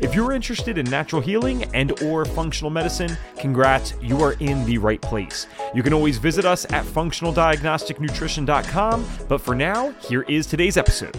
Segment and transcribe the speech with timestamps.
[0.00, 4.78] If you're interested in natural healing and or functional medicine, congrats, you are in the
[4.78, 5.48] right place.
[5.74, 11.16] You can always visit us at functionaldiagnosticnutrition.com, but for now, here is today's episode.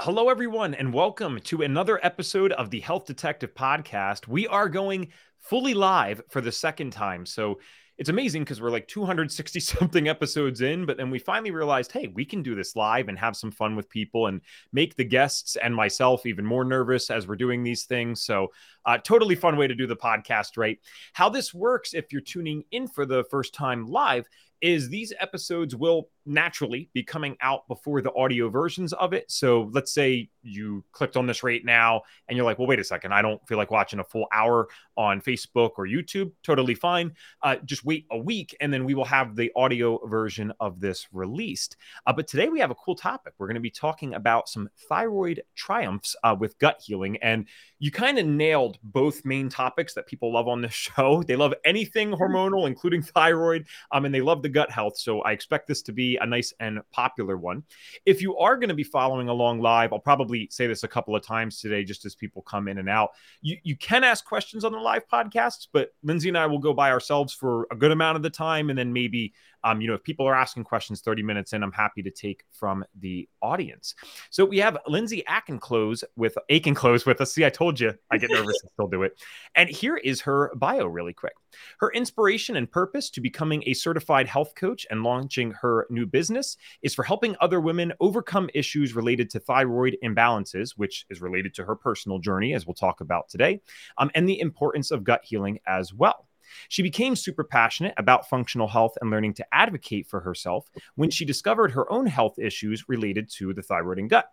[0.00, 4.26] Hello, everyone, and welcome to another episode of the Health Detective Podcast.
[4.26, 7.24] We are going fully live for the second time.
[7.24, 7.60] So
[8.00, 12.08] it's amazing because we're like 260 something episodes in, but then we finally realized, hey,
[12.08, 14.40] we can do this live and have some fun with people and
[14.72, 18.22] make the guests and myself even more nervous as we're doing these things.
[18.22, 18.48] So,
[18.86, 20.78] uh, totally fun way to do the podcast, right?
[21.12, 24.26] How this works if you're tuning in for the first time live
[24.62, 29.30] is these episodes will naturally be coming out before the audio versions of it.
[29.30, 32.84] So let's say you clicked on this right now and you're like, well, wait a
[32.84, 36.32] second, I don't feel like watching a full hour on Facebook or YouTube.
[36.42, 37.12] Totally fine.
[37.42, 41.08] Uh, just wait a week and then we will have the audio version of this
[41.12, 41.76] released.
[42.06, 43.34] Uh, but today we have a cool topic.
[43.38, 47.16] We're going to be talking about some thyroid triumphs uh, with gut healing.
[47.18, 47.46] And
[47.78, 51.22] you kind of nailed both main topics that people love on this show.
[51.22, 54.98] They love anything hormonal, including thyroid, um, and they love the gut health.
[54.98, 57.64] So I expect this to be a nice and popular one.
[58.06, 61.16] If you are going to be following along live, I'll probably say this a couple
[61.16, 63.10] of times today just as people come in and out.
[63.42, 66.72] You, you can ask questions on the live podcasts, but Lindsey and I will go
[66.72, 68.70] by ourselves for a good amount of the time.
[68.70, 69.32] And then maybe,
[69.64, 72.44] um, you know, if people are asking questions 30 minutes in, I'm happy to take
[72.50, 73.94] from the audience.
[74.30, 75.24] So we have Lindsey
[75.60, 77.32] Close with Akenclose with us.
[77.32, 79.20] See, I told you I get nervous and still do it.
[79.54, 81.34] And here is her bio really quick.
[81.78, 86.56] Her inspiration and purpose to becoming a certified health coach and launching her new business
[86.82, 91.64] is for helping other women overcome issues related to thyroid imbalances, which is related to
[91.64, 93.60] her personal journey, as we'll talk about today,
[93.98, 96.26] um, and the importance of gut healing as well.
[96.68, 101.24] She became super passionate about functional health and learning to advocate for herself when she
[101.24, 104.30] discovered her own health issues related to the thyroid and gut.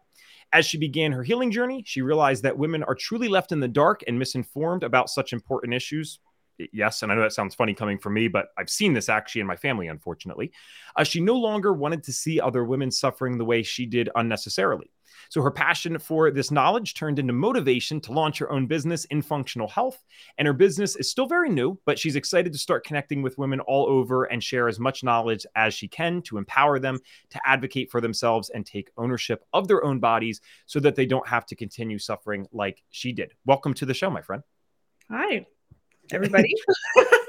[0.53, 3.67] As she began her healing journey, she realized that women are truly left in the
[3.67, 6.19] dark and misinformed about such important issues
[6.71, 9.41] yes, and I know that sounds funny coming from me, but I've seen this actually
[9.41, 10.51] in my family, unfortunately.
[10.95, 14.89] Uh, she no longer wanted to see other women suffering the way she did unnecessarily.
[15.29, 19.21] So her passion for this knowledge turned into motivation to launch her own business in
[19.21, 20.03] functional health.
[20.37, 23.59] And her business is still very new, but she's excited to start connecting with women
[23.61, 26.99] all over and share as much knowledge as she can to empower them
[27.29, 31.27] to advocate for themselves and take ownership of their own bodies so that they don't
[31.27, 33.33] have to continue suffering like she did.
[33.45, 34.43] Welcome to the show, my friend.
[35.09, 35.45] Hi
[36.11, 36.53] everybody.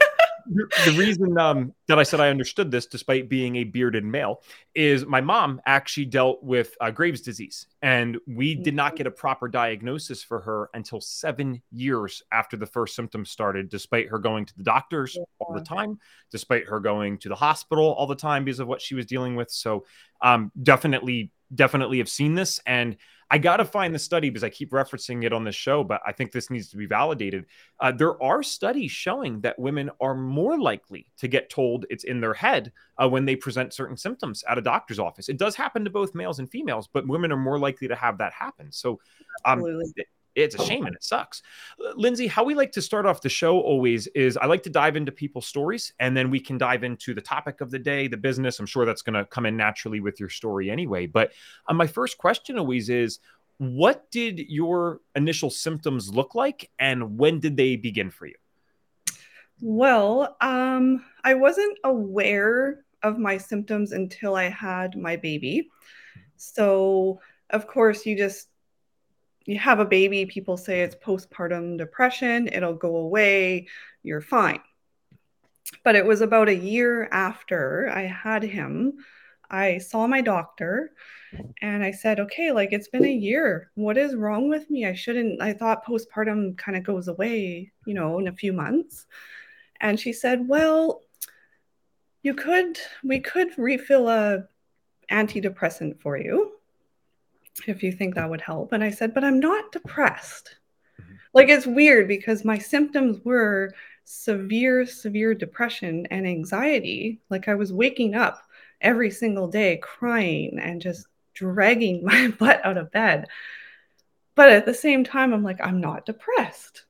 [0.48, 4.42] the reason um, that I said I understood this, despite being a bearded male,
[4.74, 9.10] is my mom actually dealt with uh, Graves' disease, and we did not get a
[9.10, 13.68] proper diagnosis for her until seven years after the first symptoms started.
[13.68, 15.24] Despite her going to the doctors yeah.
[15.40, 15.98] all the time,
[16.30, 19.36] despite her going to the hospital all the time because of what she was dealing
[19.36, 19.50] with.
[19.50, 19.84] So,
[20.22, 22.96] um, definitely, definitely have seen this, and
[23.30, 26.00] I got to find the study because I keep referencing it on the show, but
[26.06, 27.46] I think this needs to be validated.
[27.78, 32.20] Uh, there are studies showing that women are more likely to get told it's in
[32.20, 35.28] their head uh, when they present certain symptoms at a doctor's office.
[35.28, 38.18] It does happen to both males and females, but women are more likely to have
[38.18, 38.72] that happen.
[38.72, 38.98] So,
[39.44, 39.62] um,
[40.38, 41.42] it's a shame and it sucks.
[41.96, 44.96] Lindsey, how we like to start off the show always is I like to dive
[44.96, 48.16] into people's stories and then we can dive into the topic of the day, the
[48.16, 48.58] business.
[48.58, 51.06] I'm sure that's going to come in naturally with your story anyway.
[51.06, 51.32] But
[51.66, 53.18] uh, my first question always is
[53.58, 58.36] what did your initial symptoms look like and when did they begin for you?
[59.60, 65.68] Well, um, I wasn't aware of my symptoms until I had my baby.
[66.36, 68.48] So, of course, you just
[69.48, 73.66] you have a baby, people say it's postpartum depression, it'll go away,
[74.02, 74.60] you're fine.
[75.82, 78.98] But it was about a year after I had him,
[79.50, 80.90] I saw my doctor
[81.62, 83.70] and I said, okay, like it's been a year.
[83.74, 84.84] What is wrong with me?
[84.84, 89.06] I shouldn't, I thought postpartum kind of goes away, you know, in a few months.
[89.80, 91.00] And she said, well,
[92.22, 94.44] you could, we could refill a
[95.10, 96.57] antidepressant for you
[97.66, 98.72] if you think that would help.
[98.72, 100.56] And I said, but I'm not depressed.
[101.00, 101.14] Mm-hmm.
[101.34, 103.72] Like it's weird because my symptoms were
[104.04, 107.20] severe, severe depression and anxiety.
[107.30, 108.42] Like I was waking up
[108.80, 113.26] every single day crying and just dragging my butt out of bed.
[114.34, 116.84] But at the same time, I'm like, I'm not depressed.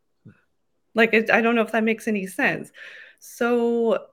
[0.94, 2.70] Like, it, I don't know if that makes any sense.
[3.20, 4.06] So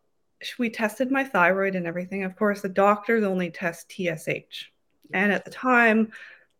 [0.58, 2.24] we tested my thyroid and everything.
[2.24, 4.72] Of course, the doctors only test TSH.
[5.14, 6.12] And at the time,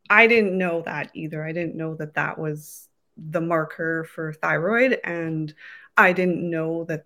[0.10, 1.44] I didn't know that either.
[1.44, 2.88] I didn't know that that was
[3.18, 5.00] the marker for thyroid.
[5.04, 5.54] And
[5.98, 7.06] I didn't know that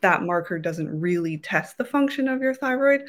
[0.00, 3.04] that marker doesn't really test the function of your thyroid.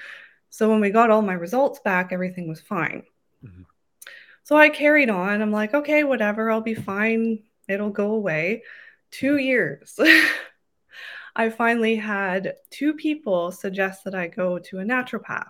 [0.49, 3.03] So when we got all my results back, everything was fine.
[3.43, 3.63] Mm-hmm.
[4.43, 5.41] So I carried on.
[5.41, 7.43] I'm like, okay, whatever, I'll be fine.
[7.67, 8.63] It'll go away.
[9.11, 9.97] Two years.
[11.35, 15.45] I finally had two people suggest that I go to a naturopath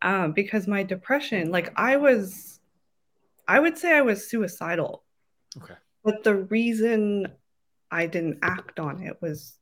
[0.00, 2.51] um, because my depression, like I was,
[3.46, 5.04] I would say I was suicidal.
[5.60, 5.74] Okay.
[6.04, 7.26] But the reason
[7.90, 9.58] I didn't act on it was,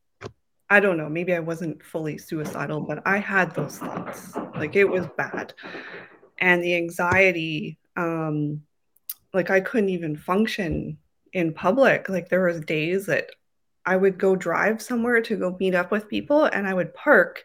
[0.69, 4.37] I don't know, maybe I wasn't fully suicidal, but I had those thoughts.
[4.55, 5.55] Like it was bad.
[6.39, 8.63] And the anxiety, um,
[9.35, 10.99] like I couldn't even function
[11.33, 12.09] in public.
[12.09, 13.31] Like there was days that
[13.85, 17.45] I would go drive somewhere to go meet up with people and I would park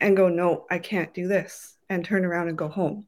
[0.00, 3.06] and go, no, I can't do this and turn around and go home.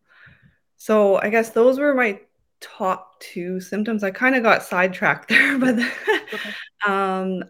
[0.76, 2.20] So I guess those were my
[2.60, 4.02] top two symptoms.
[4.02, 6.54] I kind of got sidetracked there, but okay.
[6.86, 7.44] um,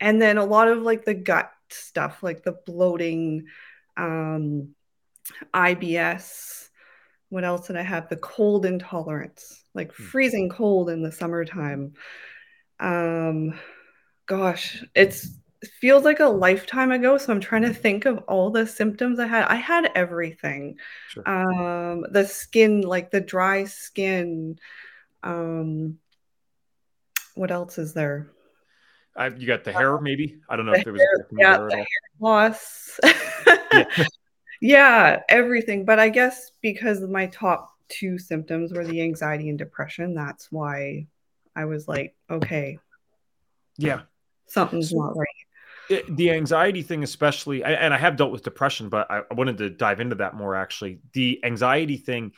[0.00, 3.46] and then a lot of like the gut stuff, like the bloating,
[3.96, 4.74] um,
[5.54, 6.68] IBS.
[7.28, 8.08] What else did I have?
[8.08, 10.04] The cold intolerance, like hmm.
[10.04, 11.94] freezing cold in the summertime.
[12.80, 13.58] Um,
[14.26, 15.32] gosh, it's it
[15.64, 17.18] feels like a lifetime ago.
[17.18, 19.44] So I'm trying to think of all the symptoms I had.
[19.44, 20.78] I had everything.
[21.08, 21.28] Sure.
[21.28, 24.58] Um, the skin, like the dry skin.
[25.22, 25.98] Um,
[27.34, 28.30] what else is there?
[29.16, 30.40] Uh, you got the hair, maybe.
[30.48, 31.86] I don't know the if there was hair, yeah, the hair
[32.20, 33.00] loss.
[33.72, 34.06] yeah.
[34.60, 35.84] yeah, everything.
[35.84, 41.06] But I guess because my top two symptoms were the anxiety and depression, that's why
[41.56, 42.78] I was like, okay.
[43.76, 44.02] Yeah
[44.50, 45.28] something's so, not right.
[45.90, 49.58] It, the anxiety thing, especially, and I have dealt with depression, but I, I wanted
[49.58, 51.00] to dive into that more actually.
[51.14, 52.32] The anxiety thing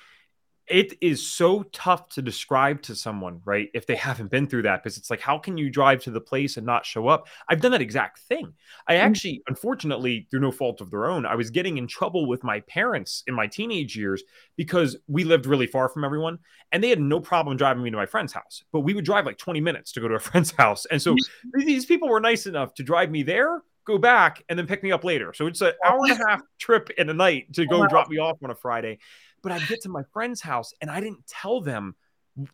[0.69, 3.69] it is so tough to describe to someone, right?
[3.75, 6.21] If they haven't been through that, because it's like, how can you drive to the
[6.21, 7.29] place and not show up?
[7.49, 8.53] I've done that exact thing.
[8.87, 9.07] I mm-hmm.
[9.07, 12.61] actually, unfortunately, through no fault of their own, I was getting in trouble with my
[12.61, 14.23] parents in my teenage years
[14.57, 16.39] because we lived really far from everyone
[16.71, 18.63] and they had no problem driving me to my friend's house.
[18.73, 20.87] But we would drive like 20 minutes to go to a friend's house.
[20.87, 21.67] And so mm-hmm.
[21.67, 24.93] these people were nice enough to drive me there go back and then pick me
[24.93, 25.33] up later.
[25.35, 28.19] So it's an hour and a half trip in a night to go drop me
[28.19, 28.99] off on a Friday.
[29.43, 31.97] But I'd get to my friend's house and I didn't tell them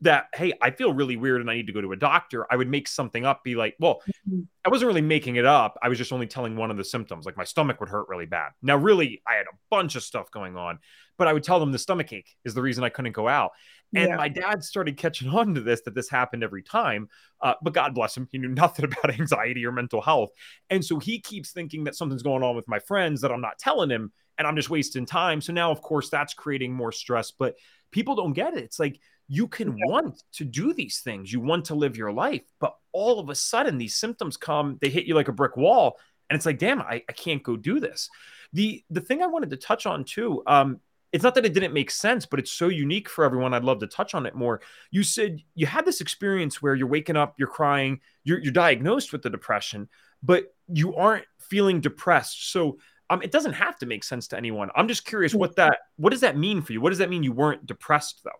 [0.00, 2.46] that, hey, I feel really weird and I need to go to a doctor.
[2.52, 4.40] I would make something up, be like, well, mm-hmm.
[4.64, 5.78] I wasn't really making it up.
[5.82, 7.26] I was just only telling one of the symptoms.
[7.26, 8.50] Like my stomach would hurt really bad.
[8.60, 10.80] Now, really, I had a bunch of stuff going on,
[11.16, 13.52] but I would tell them the stomach ache is the reason I couldn't go out.
[13.94, 14.16] And yeah.
[14.16, 17.08] my dad started catching on to this that this happened every time.
[17.40, 20.30] Uh, but God bless him, he knew nothing about anxiety or mental health.
[20.70, 23.58] And so he keeps thinking that something's going on with my friends that I'm not
[23.58, 25.40] telling him and I'm just wasting time.
[25.40, 27.30] So now, of course, that's creating more stress.
[27.30, 27.56] But
[27.90, 28.64] people don't get it.
[28.64, 29.86] It's like you can yeah.
[29.86, 33.34] want to do these things, you want to live your life, but all of a
[33.34, 35.98] sudden these symptoms come, they hit you like a brick wall,
[36.28, 38.10] and it's like, damn, I, I can't go do this.
[38.52, 40.80] The the thing I wanted to touch on too, um,
[41.12, 43.54] it's not that it didn't make sense, but it's so unique for everyone.
[43.54, 44.60] I'd love to touch on it more.
[44.90, 49.12] You said you had this experience where you're waking up, you're crying, you're, you're diagnosed
[49.12, 49.88] with the depression,
[50.22, 52.50] but you aren't feeling depressed.
[52.50, 52.78] So
[53.10, 54.70] um, it doesn't have to make sense to anyone.
[54.74, 56.80] I'm just curious what that what does that mean for you?
[56.80, 58.30] What does that mean you weren't depressed though?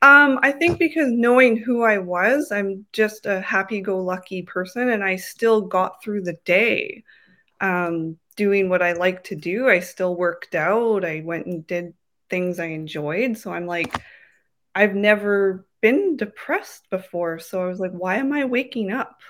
[0.00, 5.16] Um, I think because knowing who I was, I'm just a happy-go-lucky person, and I
[5.16, 7.02] still got through the day,
[7.60, 9.68] um, doing what I like to do.
[9.68, 11.04] I still worked out.
[11.04, 11.94] I went and did
[12.30, 13.36] things I enjoyed.
[13.36, 14.00] So I'm like,
[14.74, 17.40] I've never been depressed before.
[17.40, 19.20] So I was like, why am I waking up?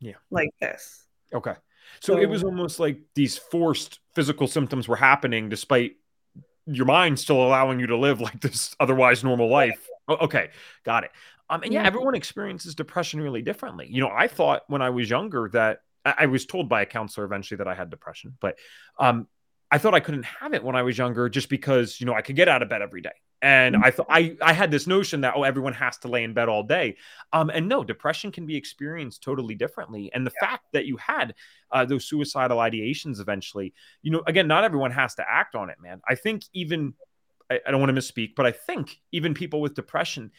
[0.00, 1.04] Yeah, like this.
[1.34, 1.54] Okay.
[2.00, 5.96] So, so it was almost like these forced physical symptoms were happening despite
[6.66, 9.86] your mind still allowing you to live like this otherwise normal life.
[10.08, 10.50] Okay,
[10.84, 11.10] got it.
[11.50, 13.86] Um, and yeah, everyone experiences depression really differently.
[13.90, 17.24] You know, I thought when I was younger that I was told by a counselor
[17.24, 18.58] eventually that I had depression, but
[18.98, 19.26] um,
[19.70, 22.22] I thought I couldn't have it when I was younger just because you know I
[22.22, 23.14] could get out of bed every day.
[23.42, 23.84] And mm-hmm.
[23.84, 26.48] I thought I I had this notion that oh everyone has to lay in bed
[26.48, 26.96] all day,
[27.32, 30.10] um, and no, depression can be experienced totally differently.
[30.14, 30.48] And the yeah.
[30.48, 31.34] fact that you had
[31.70, 35.76] uh, those suicidal ideations eventually, you know, again, not everyone has to act on it,
[35.80, 36.00] man.
[36.08, 36.94] I think even
[37.54, 40.30] I, I don't want to misspeak, but I think even people with depression,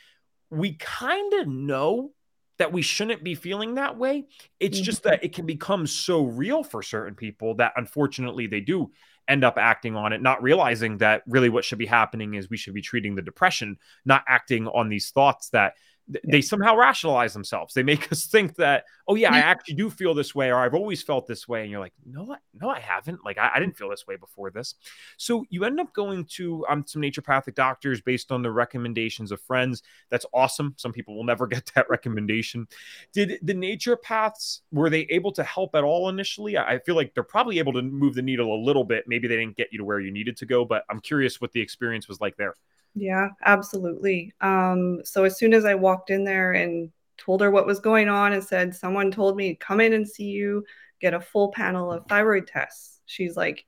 [0.49, 2.11] we kind of know
[2.57, 4.25] that we shouldn't be feeling that way.
[4.59, 4.85] It's mm-hmm.
[4.85, 8.91] just that it can become so real for certain people that unfortunately they do
[9.27, 12.57] end up acting on it, not realizing that really what should be happening is we
[12.57, 15.73] should be treating the depression, not acting on these thoughts that
[16.11, 17.73] th- they somehow rationalize themselves.
[17.73, 20.73] They make us think that, oh yeah, I actually do feel this way, or I've
[20.73, 21.61] always felt this way.
[21.61, 23.23] And you're like, no, I, no, I haven't.
[23.23, 24.75] Like I, I, didn't feel this way before this.
[25.17, 29.41] So you end up going to um, some naturopathic doctors based on the recommendations of
[29.41, 29.83] friends.
[30.09, 30.73] That's awesome.
[30.77, 32.67] Some people will never get that recommendation.
[33.13, 36.57] Did the naturopaths were they able to help at all initially?
[36.57, 39.05] I feel like they're probably able to move the needle a little bit.
[39.07, 41.51] Maybe they didn't get you to where you needed to go, but I'm curious what
[41.51, 42.55] the experience was like there.
[42.95, 44.33] Yeah, absolutely.
[44.41, 48.07] Um, so as soon as I walked in there and told her what was going
[48.09, 50.63] on and said, Someone told me, come in and see you,
[51.01, 53.01] get a full panel of thyroid tests.
[53.05, 53.65] She's like,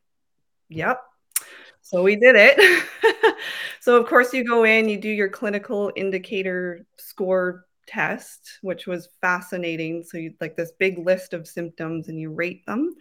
[0.69, 1.01] Yep.
[1.81, 2.85] So we did it.
[3.81, 9.09] so, of course, you go in, you do your clinical indicator score test, which was
[9.21, 10.03] fascinating.
[10.03, 12.95] So, you like this big list of symptoms and you rate them.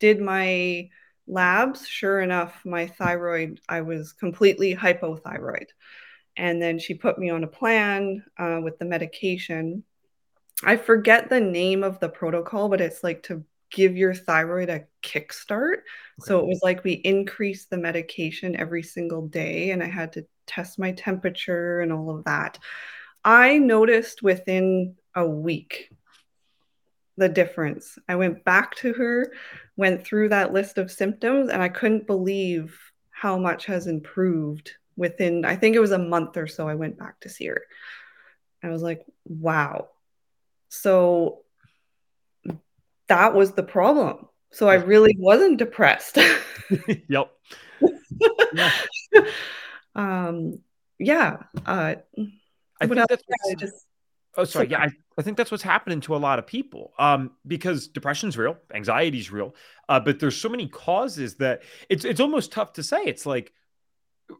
[0.00, 0.90] Did my
[1.28, 5.66] labs, sure enough, my thyroid, I was completely hypothyroid.
[6.36, 9.84] And then she put me on a plan uh, with the medication.
[10.64, 14.84] I forget the name of the protocol, but it's like to give your thyroid a
[15.02, 15.72] kickstart.
[15.74, 15.82] Okay.
[16.20, 20.26] So it was like we increased the medication every single day, and I had to
[20.46, 22.58] test my temperature and all of that.
[23.24, 25.90] I noticed within a week
[27.18, 27.98] the difference.
[28.08, 29.32] I went back to her,
[29.76, 32.78] went through that list of symptoms, and I couldn't believe
[33.10, 36.68] how much has improved within, I think it was a month or so.
[36.68, 37.62] I went back to see her.
[38.62, 39.88] I was like, wow.
[40.68, 41.40] So
[43.08, 44.28] that was the problem.
[44.52, 46.18] So I really wasn't depressed.
[47.08, 47.30] yep.
[48.52, 48.72] yeah.
[49.94, 50.60] um,
[50.98, 51.38] yeah.
[51.66, 51.96] Uh,
[52.80, 53.22] I think that's
[53.58, 53.87] just
[54.38, 54.68] Oh, sorry.
[54.68, 56.92] Yeah, I, I think that's what's happening to a lot of people.
[56.96, 59.54] Um, because depression's real, anxiety's real,
[59.88, 63.02] uh, but there's so many causes that it's it's almost tough to say.
[63.02, 63.52] It's like,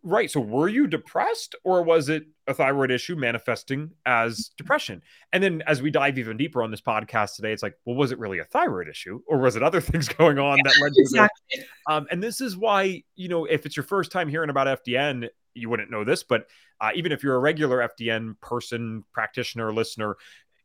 [0.05, 0.31] right.
[0.31, 5.03] So were you depressed, or was it a thyroid issue manifesting as depression?
[5.33, 8.13] And then as we dive even deeper on this podcast today, it's like, well, was
[8.13, 11.01] it really a thyroid issue, or was it other things going on that led to
[11.01, 11.41] exactly.
[11.57, 11.93] that?
[11.93, 15.29] Um, and this is why you know if it's your first time hearing about FDN,
[15.59, 16.47] you wouldn't know this, but
[16.81, 20.17] uh, even if you're a regular FDN person, practitioner, listener,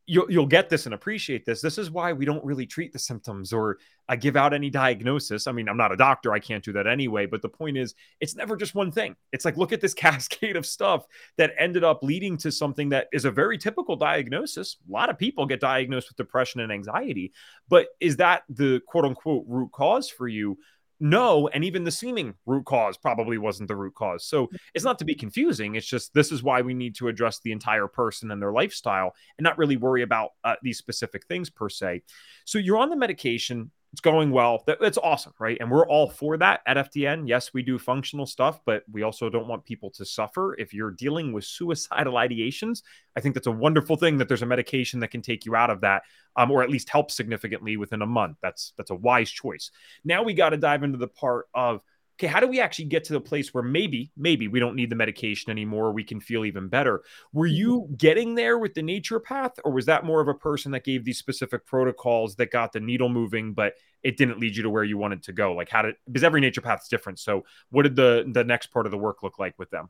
[0.06, 1.62] you'll, you'll get this and appreciate this.
[1.62, 3.78] This is why we don't really treat the symptoms or
[4.10, 5.48] uh, give out any diagnosis.
[5.48, 7.26] I mean, I'm not a doctor, I can't do that anyway.
[7.26, 9.16] But the point is, it's never just one thing.
[9.32, 11.06] It's like, look at this cascade of stuff
[11.38, 14.78] that ended up leading to something that is a very typical diagnosis.
[14.88, 17.32] A lot of people get diagnosed with depression and anxiety.
[17.70, 20.58] But is that the quote unquote root cause for you?
[21.00, 24.26] No and even the seeming root cause probably wasn't the root cause.
[24.26, 27.40] So it's not to be confusing it's just this is why we need to address
[27.40, 31.50] the entire person and their lifestyle and not really worry about uh, these specific things
[31.50, 32.04] per se.
[32.46, 34.64] So you're on the medication it's going well.
[34.66, 35.56] That, that's awesome, right?
[35.60, 37.28] And we're all for that at FDN.
[37.28, 40.56] Yes, we do functional stuff, but we also don't want people to suffer.
[40.58, 42.82] If you're dealing with suicidal ideations,
[43.16, 45.70] I think that's a wonderful thing that there's a medication that can take you out
[45.70, 46.02] of that,
[46.36, 48.38] um, or at least help significantly within a month.
[48.42, 49.70] That's that's a wise choice.
[50.04, 51.82] Now we got to dive into the part of
[52.20, 54.90] okay, how do we actually get to the place where maybe, maybe we don't need
[54.90, 55.92] the medication anymore?
[55.92, 57.04] We can feel even better.
[57.32, 57.56] Were mm-hmm.
[57.56, 61.04] you getting there with the naturopath, or was that more of a person that gave
[61.04, 64.84] these specific protocols that got the needle moving, but it didn't lead you to where
[64.84, 65.54] you wanted to go?
[65.54, 67.20] Like, how did, because every naturopath is different.
[67.20, 69.90] So, what did the, the next part of the work look like with them?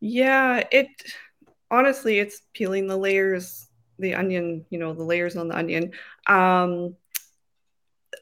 [0.00, 0.88] Yeah, it
[1.70, 5.92] honestly, it's peeling the layers, the onion, you know, the layers on the onion.
[6.26, 6.94] Um,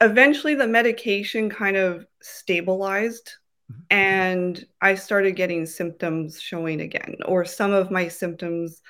[0.01, 3.33] eventually the medication kind of stabilized
[3.71, 3.83] mm-hmm.
[3.91, 8.83] and I started getting symptoms showing again, or some of my symptoms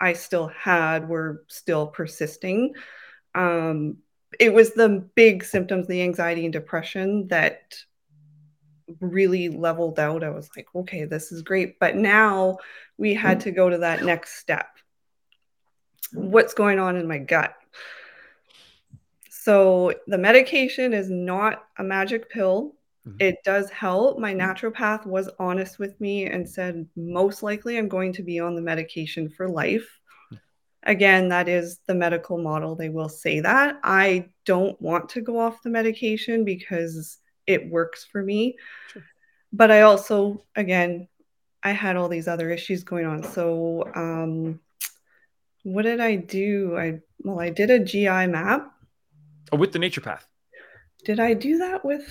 [0.00, 2.74] I still had were still persisting.
[3.34, 3.98] Um,
[4.38, 7.74] it was the big symptoms, the anxiety and depression that
[9.00, 10.24] really leveled out.
[10.24, 11.78] I was like, okay, this is great.
[11.78, 12.58] But now
[12.96, 14.66] we had to go to that next step.
[16.12, 17.54] What's going on in my gut?
[19.42, 22.76] So the medication is not a magic pill.
[23.04, 23.16] Mm-hmm.
[23.18, 24.20] It does help.
[24.20, 28.54] My naturopath was honest with me and said, most likely I'm going to be on
[28.54, 29.98] the medication for life.
[30.84, 32.76] Again, that is the medical model.
[32.76, 33.80] They will say that.
[33.82, 37.18] I don't want to go off the medication because
[37.48, 38.56] it works for me.
[38.92, 39.02] Sure.
[39.52, 41.08] But I also, again,
[41.64, 43.24] I had all these other issues going on.
[43.24, 44.60] So, um,
[45.64, 46.76] what did I do?
[46.76, 48.71] I well, I did a GI map
[49.52, 50.22] Oh, with the naturopath.
[51.04, 52.08] Did I do that with?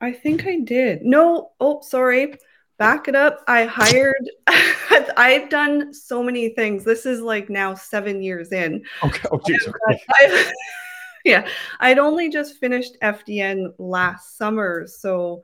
[0.00, 1.02] I think I did.
[1.02, 1.50] No.
[1.60, 2.34] Oh, sorry.
[2.78, 3.42] Back it up.
[3.46, 4.30] I hired.
[5.16, 6.84] I've done so many things.
[6.84, 8.84] This is like now seven years in.
[9.02, 9.28] Okay.
[9.30, 9.66] Oh, geez.
[9.66, 10.52] Okay.
[11.24, 11.48] yeah,
[11.80, 15.42] I'd only just finished FDN last summer, so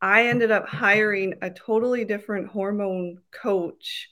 [0.00, 4.08] I ended up hiring a totally different hormone coach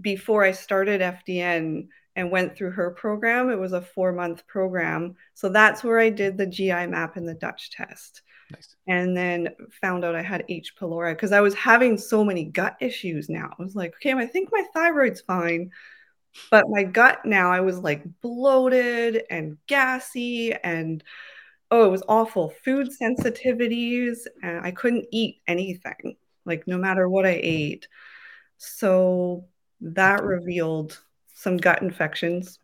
[0.00, 3.50] before I started FDN and went through her program.
[3.50, 5.14] It was a four month program.
[5.34, 8.22] So that's where I did the GI map and the Dutch test.
[8.50, 8.74] Nice.
[8.88, 10.74] And then found out I had H.
[10.80, 13.50] pylori because I was having so many gut issues now.
[13.58, 15.70] I was like, okay, I think my thyroid's fine.
[16.50, 21.02] But my gut now, I was like bloated and gassy and
[21.70, 22.52] oh, it was awful.
[22.64, 27.88] Food sensitivities, and I couldn't eat anything, like no matter what I ate.
[28.56, 29.46] So
[29.80, 31.00] that revealed
[31.38, 32.58] some gut infections.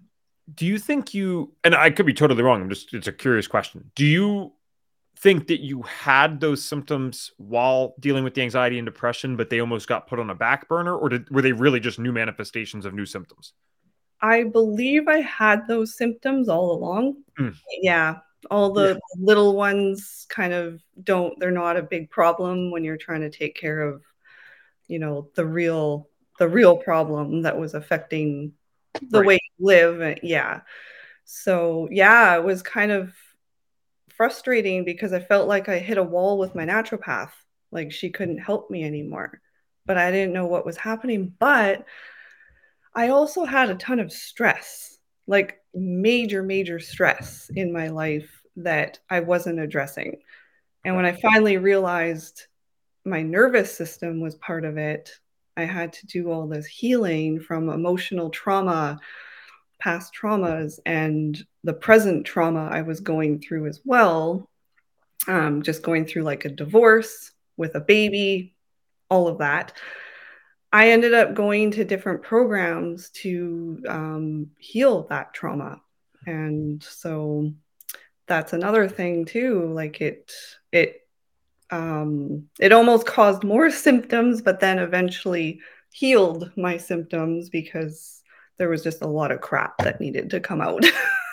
[0.54, 3.46] Do you think you, and I could be totally wrong, I'm just, it's a curious
[3.46, 3.90] question.
[3.94, 4.54] Do you
[5.18, 9.60] think that you had those symptoms while dealing with the anxiety and depression, but they
[9.60, 12.86] almost got put on a back burner, or did, were they really just new manifestations
[12.86, 13.52] of new symptoms?
[14.22, 17.16] I believe I had those symptoms all along.
[17.38, 17.54] Mm.
[17.82, 18.16] Yeah,
[18.50, 18.98] all the yeah.
[19.20, 23.54] little ones kind of don't, they're not a big problem when you're trying to take
[23.54, 24.02] care of,
[24.88, 28.54] you know, the real, the real problem that was affecting
[29.00, 29.26] the right.
[29.26, 30.00] way you live.
[30.00, 30.60] Eh, yeah.
[31.24, 33.14] So, yeah, it was kind of
[34.16, 37.30] frustrating because I felt like I hit a wall with my naturopath.
[37.70, 39.40] Like she couldn't help me anymore,
[39.86, 41.32] but I didn't know what was happening.
[41.38, 41.86] But
[42.94, 48.98] I also had a ton of stress, like major, major stress in my life that
[49.08, 50.20] I wasn't addressing.
[50.84, 52.46] And when I finally realized
[53.04, 55.18] my nervous system was part of it,
[55.56, 58.98] I had to do all this healing from emotional trauma,
[59.78, 64.48] past traumas, and the present trauma I was going through as well.
[65.28, 68.54] Um, just going through like a divorce with a baby,
[69.08, 69.72] all of that.
[70.72, 75.80] I ended up going to different programs to um, heal that trauma.
[76.26, 77.52] And so
[78.26, 79.70] that's another thing too.
[79.72, 80.32] Like it,
[80.72, 81.01] it,
[81.72, 85.60] um, it almost caused more symptoms, but then eventually
[85.90, 88.22] healed my symptoms because
[88.58, 90.84] there was just a lot of crap that needed to come out.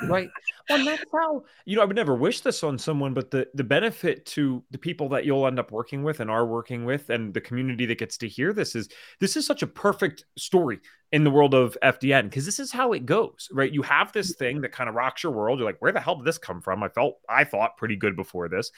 [0.08, 0.30] right.
[0.70, 3.64] Well, that's how you know I would never wish this on someone, but the the
[3.64, 7.34] benefit to the people that you'll end up working with and are working with, and
[7.34, 8.88] the community that gets to hear this is
[9.20, 10.80] this is such a perfect story
[11.12, 13.74] in the world of FDN because this is how it goes, right?
[13.74, 15.60] You have this thing that kind of rocks your world.
[15.60, 16.84] You're like, where the hell did this come from?
[16.84, 18.72] I felt I thought pretty good before this,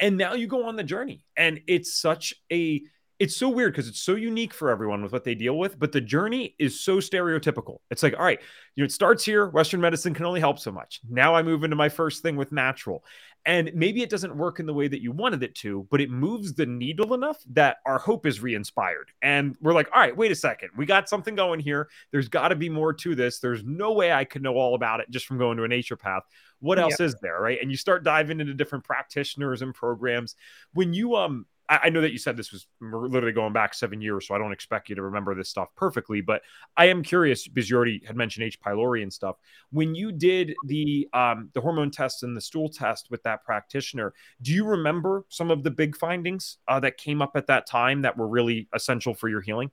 [0.00, 2.82] and now you go on the journey, and it's such a
[3.20, 5.92] it's so weird because it's so unique for everyone with what they deal with, but
[5.92, 7.78] the journey is so stereotypical.
[7.90, 8.40] It's like, all right,
[8.74, 9.46] you know, it starts here.
[9.46, 11.00] Western medicine can only help so much.
[11.08, 13.04] Now I move into my first thing with natural.
[13.46, 16.10] And maybe it doesn't work in the way that you wanted it to, but it
[16.10, 19.10] moves the needle enough that our hope is re inspired.
[19.20, 20.70] And we're like, all right, wait a second.
[20.76, 21.88] We got something going here.
[22.10, 23.40] There's got to be more to this.
[23.40, 26.22] There's no way I could know all about it just from going to a naturopath.
[26.60, 27.06] What else yeah.
[27.06, 27.40] is there?
[27.40, 27.58] Right.
[27.60, 30.36] And you start diving into different practitioners and programs.
[30.72, 34.28] When you, um, I know that you said this was literally going back seven years,
[34.28, 36.20] so I don't expect you to remember this stuff perfectly.
[36.20, 36.42] But
[36.76, 38.60] I am curious because you already had mentioned H.
[38.60, 39.36] pylori and stuff.
[39.70, 44.12] When you did the um, the hormone test and the stool test with that practitioner,
[44.42, 48.02] do you remember some of the big findings uh, that came up at that time
[48.02, 49.70] that were really essential for your healing?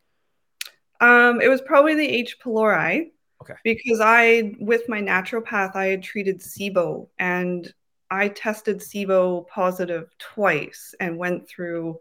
[1.01, 2.37] Um, it was probably the H.
[2.39, 3.11] pylori.
[3.41, 3.55] Okay.
[3.63, 7.73] Because I, with my naturopath, I had treated SIBO and
[8.11, 11.97] I tested SIBO positive twice and went through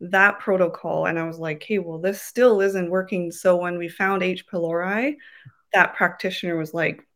[0.00, 1.06] that protocol.
[1.06, 3.30] And I was like, hey, well, this still isn't working.
[3.30, 4.46] So when we found H.
[4.46, 5.16] pylori,
[5.74, 7.06] that practitioner was like,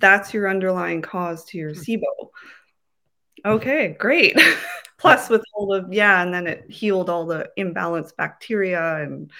[0.00, 1.80] that's your underlying cause to your hmm.
[1.80, 2.30] SIBO.
[3.44, 4.36] Okay, great.
[4.98, 9.30] Plus, with all the, yeah, and then it healed all the imbalanced bacteria and,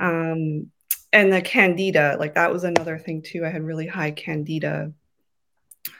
[0.00, 0.70] um,
[1.12, 3.46] and the candida, like that was another thing too.
[3.46, 4.92] I had really high candida,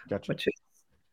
[0.08, 0.30] gotcha.
[0.30, 0.61] which is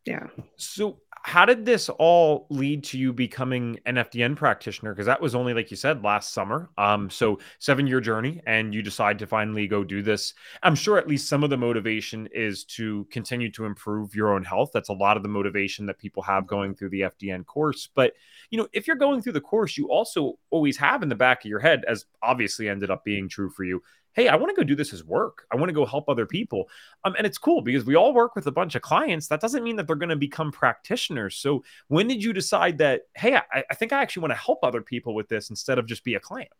[0.09, 0.27] yeah.
[0.57, 4.91] So how did this all lead to you becoming an FDN practitioner?
[4.91, 6.71] Because that was only, like you said, last summer.
[6.79, 10.33] Um, so seven year journey, and you decide to finally go do this.
[10.63, 14.43] I'm sure at least some of the motivation is to continue to improve your own
[14.43, 14.71] health.
[14.73, 17.87] That's a lot of the motivation that people have going through the FDN course.
[17.93, 18.13] But
[18.49, 21.45] you know, if you're going through the course, you also always have in the back
[21.45, 23.83] of your head, as obviously ended up being true for you,
[24.19, 25.45] hey, I want to go do this as work.
[25.49, 26.67] I want to go help other people.
[27.05, 29.29] Um, and it's cool because we all work with a bunch of clients.
[29.29, 31.37] That doesn't mean that they're going to become practitioners.
[31.37, 34.59] So when did you decide that, hey, I, I think I actually want to help
[34.61, 36.51] other people with this instead of just be a client?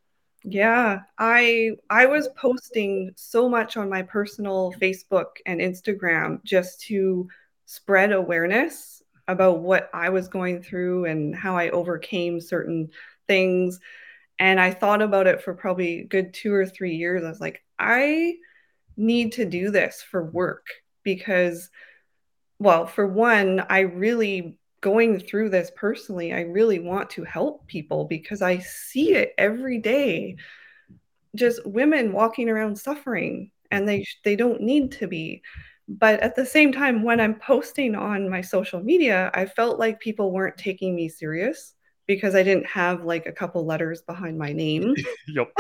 [0.46, 7.28] Yeah, I I was posting so much on my personal Facebook and Instagram just to
[7.66, 12.92] spread awareness about what I was going through and how I overcame certain
[13.28, 13.82] things
[14.40, 17.24] and I thought about it for probably good two or three years.
[17.24, 18.36] I was like, I
[18.98, 20.68] need to do this for work
[21.04, 21.70] because,
[22.60, 28.06] well, for one, I really, going through this personally, I really want to help people
[28.06, 30.38] because I see it every day.
[31.36, 35.42] just women walking around suffering and they they don't need to be
[35.88, 40.00] but at the same time when i'm posting on my social media i felt like
[40.00, 41.74] people weren't taking me serious
[42.10, 44.96] because i didn't have like a couple letters behind my name
[45.28, 45.52] yep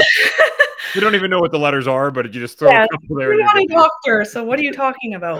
[0.96, 3.16] you don't even know what the letters are but you just throw yeah, a couple
[3.16, 5.40] there you're not a doctor so what are you talking about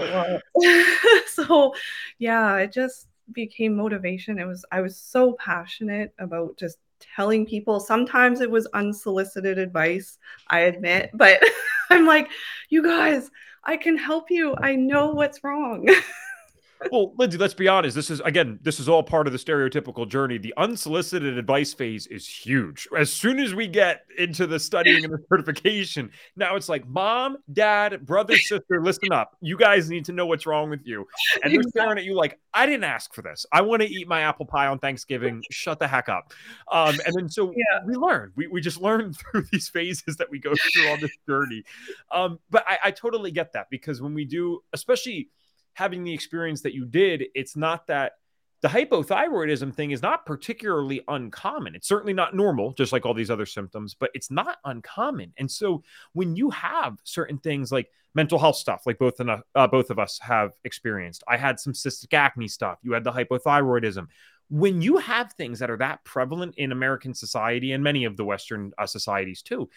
[0.54, 0.80] well,
[1.26, 1.74] so
[2.18, 7.80] yeah it just became motivation it was i was so passionate about just telling people.
[7.80, 10.18] Sometimes it was unsolicited advice,
[10.48, 11.42] I admit, but
[11.90, 12.30] I'm like,
[12.68, 13.30] you guys,
[13.64, 14.54] I can help you.
[14.58, 15.88] I know what's wrong.
[16.90, 17.94] Well, Lindsey, let's be honest.
[17.94, 20.38] This is again, this is all part of the stereotypical journey.
[20.38, 22.88] The unsolicited advice phase is huge.
[22.96, 27.36] As soon as we get into the studying and the certification, now it's like, mom,
[27.52, 29.36] dad, brother, sister, listen up.
[29.42, 31.06] You guys need to know what's wrong with you.
[31.42, 33.44] And they're staring at you like, I didn't ask for this.
[33.52, 35.42] I want to eat my apple pie on Thanksgiving.
[35.50, 36.32] Shut the heck up.
[36.72, 37.80] Um, and then so yeah.
[37.84, 38.32] we learn.
[38.36, 41.62] We, we just learn through these phases that we go through on this journey.
[42.10, 45.28] Um, but I, I totally get that because when we do, especially
[45.74, 48.12] having the experience that you did, it's not that
[48.62, 51.74] the hypothyroidism thing is not particularly uncommon.
[51.74, 55.32] It's certainly not normal, just like all these other symptoms, but it's not uncommon.
[55.38, 59.66] And so when you have certain things like mental health stuff, like both, of, uh,
[59.66, 64.08] both of us have experienced, I had some cystic acne stuff, you had the hypothyroidism.
[64.50, 68.24] When you have things that are that prevalent in American society and many of the
[68.24, 69.70] Western uh, societies too,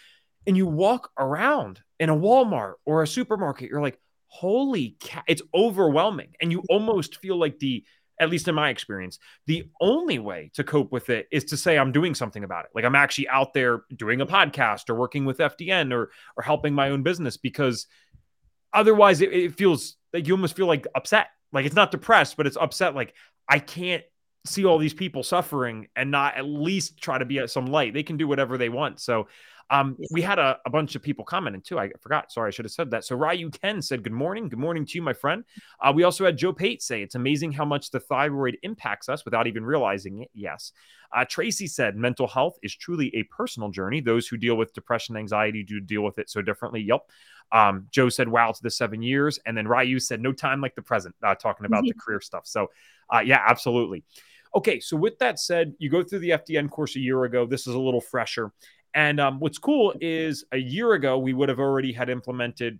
[0.45, 3.99] and you walk around in a Walmart or a supermarket, you're like,
[4.33, 6.29] holy cat, it's overwhelming.
[6.41, 7.83] And you almost feel like the,
[8.19, 11.77] at least in my experience, the only way to cope with it is to say
[11.77, 12.71] I'm doing something about it.
[12.73, 16.73] Like I'm actually out there doing a podcast or working with FDN or or helping
[16.73, 17.85] my own business because
[18.73, 21.27] otherwise it, it feels like you almost feel like upset.
[21.51, 22.95] Like it's not depressed, but it's upset.
[22.95, 23.13] Like
[23.47, 24.03] I can't
[24.45, 27.93] see all these people suffering and not at least try to be at some light.
[27.93, 28.99] They can do whatever they want.
[28.99, 29.27] So
[29.69, 31.79] um, we had a, a, bunch of people commenting too.
[31.79, 32.31] I forgot.
[32.31, 33.05] Sorry, I should have said that.
[33.05, 34.49] So Ryu Ken said, Good morning.
[34.49, 35.43] Good morning to you, my friend.
[35.81, 39.25] Uh, we also had Joe Pate say, It's amazing how much the thyroid impacts us
[39.25, 40.29] without even realizing it.
[40.33, 40.73] Yes.
[41.15, 44.01] Uh, Tracy said, Mental health is truly a personal journey.
[44.01, 46.81] Those who deal with depression, anxiety do deal with it so differently.
[46.81, 47.01] Yep.
[47.51, 49.39] Um, Joe said, Wow, to the seven years.
[49.45, 52.45] And then Ryu said, No time like the present, uh, talking about the career stuff.
[52.45, 52.69] So,
[53.13, 54.03] uh, yeah, absolutely.
[54.55, 57.45] Okay, so with that said, you go through the FDN course a year ago.
[57.45, 58.51] This is a little fresher.
[58.93, 62.79] And um, what's cool is a year ago, we would have already had implemented.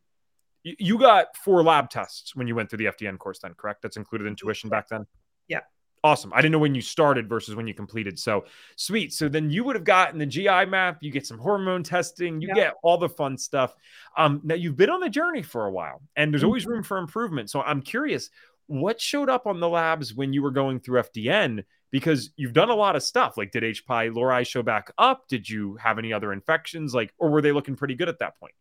[0.64, 3.82] You got four lab tests when you went through the FDN course, then, correct?
[3.82, 5.06] That's included in tuition back then?
[5.48, 5.62] Yeah.
[6.06, 6.32] Awesome.
[6.34, 8.20] I didn't know when you started versus when you completed.
[8.20, 8.46] So
[8.76, 9.14] sweet.
[9.14, 12.50] So then you would have gotten the GI map, you get some hormone testing, you
[12.50, 12.56] yeah.
[12.56, 13.74] get all the fun stuff.
[14.18, 16.74] Um, now you've been on the journey for a while and there's always mm-hmm.
[16.74, 17.50] room for improvement.
[17.50, 18.30] So I'm curious,
[18.68, 22.72] what showed up on the labs when you were going through FDN because you've done
[22.72, 23.38] a lot of stuff.
[23.38, 23.86] Like, did H.
[23.86, 25.28] pylori show back up?
[25.28, 26.92] Did you have any other infections?
[26.92, 28.56] Like, or were they looking pretty good at that point?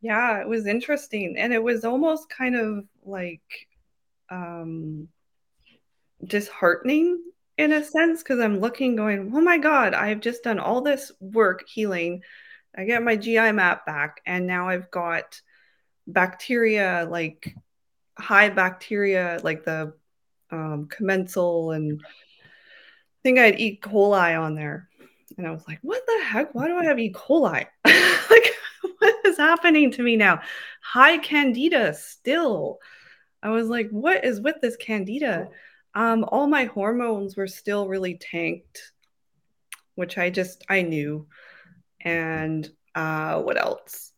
[0.00, 1.36] Yeah, it was interesting.
[1.36, 3.68] And it was almost kind of like
[4.30, 5.08] um,
[6.24, 7.22] disheartening
[7.58, 11.12] in a sense because I'm looking, going, oh my God, I've just done all this
[11.20, 12.22] work healing.
[12.74, 15.42] I get my GI map back, and now I've got
[16.06, 17.54] bacteria like
[18.18, 19.92] high bacteria, like the
[20.50, 22.00] um, commensal and
[23.22, 23.78] think I had E.
[23.82, 24.88] coli on there.
[25.38, 26.54] And I was like, what the heck?
[26.54, 27.12] Why do I have E.
[27.12, 27.66] coli?
[27.84, 28.54] like,
[28.98, 30.40] what is happening to me now?
[30.82, 32.78] High candida still.
[33.42, 35.48] I was like, what is with this candida?
[35.94, 38.92] Um, all my hormones were still really tanked,
[39.94, 41.26] which I just I knew.
[42.00, 44.12] And uh what else?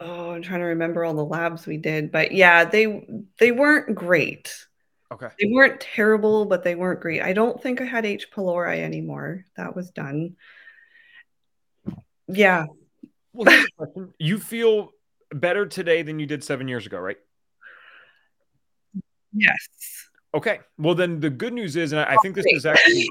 [0.00, 3.06] Oh, I'm trying to remember all the labs we did, but yeah, they
[3.38, 4.67] they weren't great.
[5.10, 5.28] Okay.
[5.40, 7.22] They weren't terrible, but they weren't great.
[7.22, 8.30] I don't think I had H.
[8.30, 9.44] pylori anymore.
[9.56, 10.36] That was done.
[12.26, 12.66] Yeah.
[13.32, 13.66] Well,
[14.18, 14.90] you feel
[15.30, 17.16] better today than you did seven years ago, right?
[19.32, 19.56] Yes.
[20.34, 20.60] Okay.
[20.76, 23.08] Well, then the good news is, and I, I think this is actually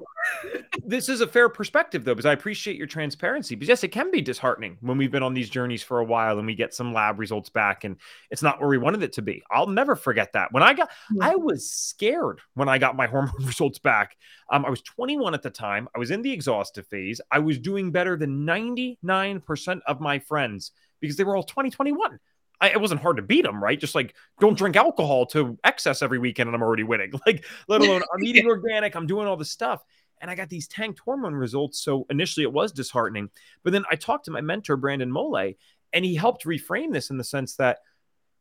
[0.88, 3.56] this is a fair perspective though, because I appreciate your transparency.
[3.56, 6.38] Because yes, it can be disheartening when we've been on these journeys for a while
[6.38, 7.98] and we get some lab results back and
[8.32, 9.44] it's not where we wanted it to be.
[9.52, 10.52] I'll never forget that.
[10.54, 10.90] When I got,
[11.22, 14.16] I was scared when I got my hormone results back.
[14.50, 15.90] Um, I was 21 at the time.
[15.94, 17.20] I was in the exhaustive phase.
[17.30, 20.72] I was doing better than 99% of my friends
[21.02, 22.18] because they were all 2021.
[22.60, 23.80] I, it wasn't hard to beat them, right?
[23.80, 27.12] Just like don't drink alcohol to excess every weekend and I'm already winning.
[27.26, 29.84] Like, let alone I'm eating organic, I'm doing all this stuff.
[30.22, 31.80] And I got these tanked hormone results.
[31.82, 33.30] So initially it was disheartening.
[33.64, 35.54] But then I talked to my mentor, Brandon Mole,
[35.94, 37.80] and he helped reframe this in the sense that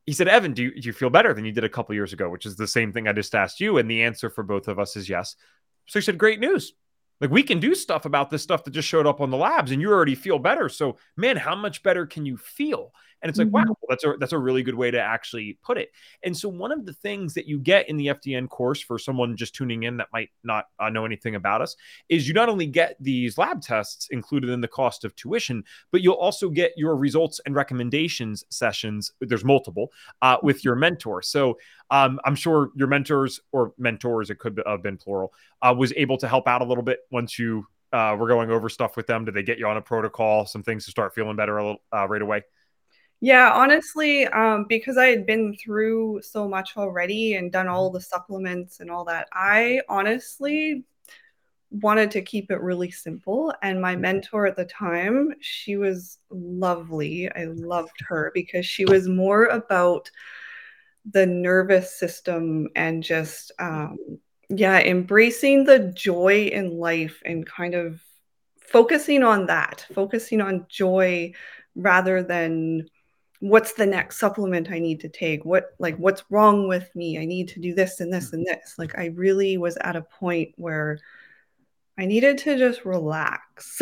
[0.06, 2.12] he said, Evan, do you, do you feel better than you did a couple years
[2.12, 2.28] ago?
[2.28, 3.78] Which is the same thing I just asked you.
[3.78, 5.34] And the answer for both of us is yes.
[5.86, 6.72] So he said, Great news.
[7.20, 9.72] Like we can do stuff about this stuff that just showed up on the labs
[9.72, 10.68] and you already feel better.
[10.68, 12.92] So, man, how much better can you feel?
[13.22, 13.68] And it's like, mm-hmm.
[13.68, 15.90] wow, that's a that's a really good way to actually put it.
[16.22, 19.36] And so one of the things that you get in the FDN course for someone
[19.36, 21.76] just tuning in that might not uh, know anything about us
[22.08, 26.02] is you not only get these lab tests included in the cost of tuition, but
[26.02, 29.12] you'll also get your results and recommendations sessions.
[29.20, 31.22] There's multiple uh, with your mentor.
[31.22, 31.58] So
[31.90, 36.18] um, I'm sure your mentors or mentors, it could have been plural, uh, was able
[36.18, 39.24] to help out a little bit once you uh, were going over stuff with them.
[39.24, 41.82] Did they get you on a protocol, some things to start feeling better a little,
[41.92, 42.42] uh, right away?
[43.20, 48.00] Yeah, honestly, um, because I had been through so much already and done all the
[48.00, 50.84] supplements and all that, I honestly
[51.70, 53.54] wanted to keep it really simple.
[53.62, 57.30] And my mentor at the time, she was lovely.
[57.32, 60.10] I loved her because she was more about
[61.12, 63.96] the nervous system and just, um,
[64.48, 68.00] yeah, embracing the joy in life and kind of
[68.60, 71.32] focusing on that, focusing on joy
[71.74, 72.88] rather than
[73.40, 75.44] what's the next supplement I need to take?
[75.44, 77.18] What like what's wrong with me?
[77.18, 78.74] I need to do this and this and this.
[78.78, 80.98] Like I really was at a point where
[81.98, 83.80] I needed to just relax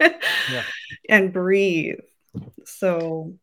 [0.00, 0.62] yeah.
[1.08, 1.98] and breathe.
[2.64, 3.34] So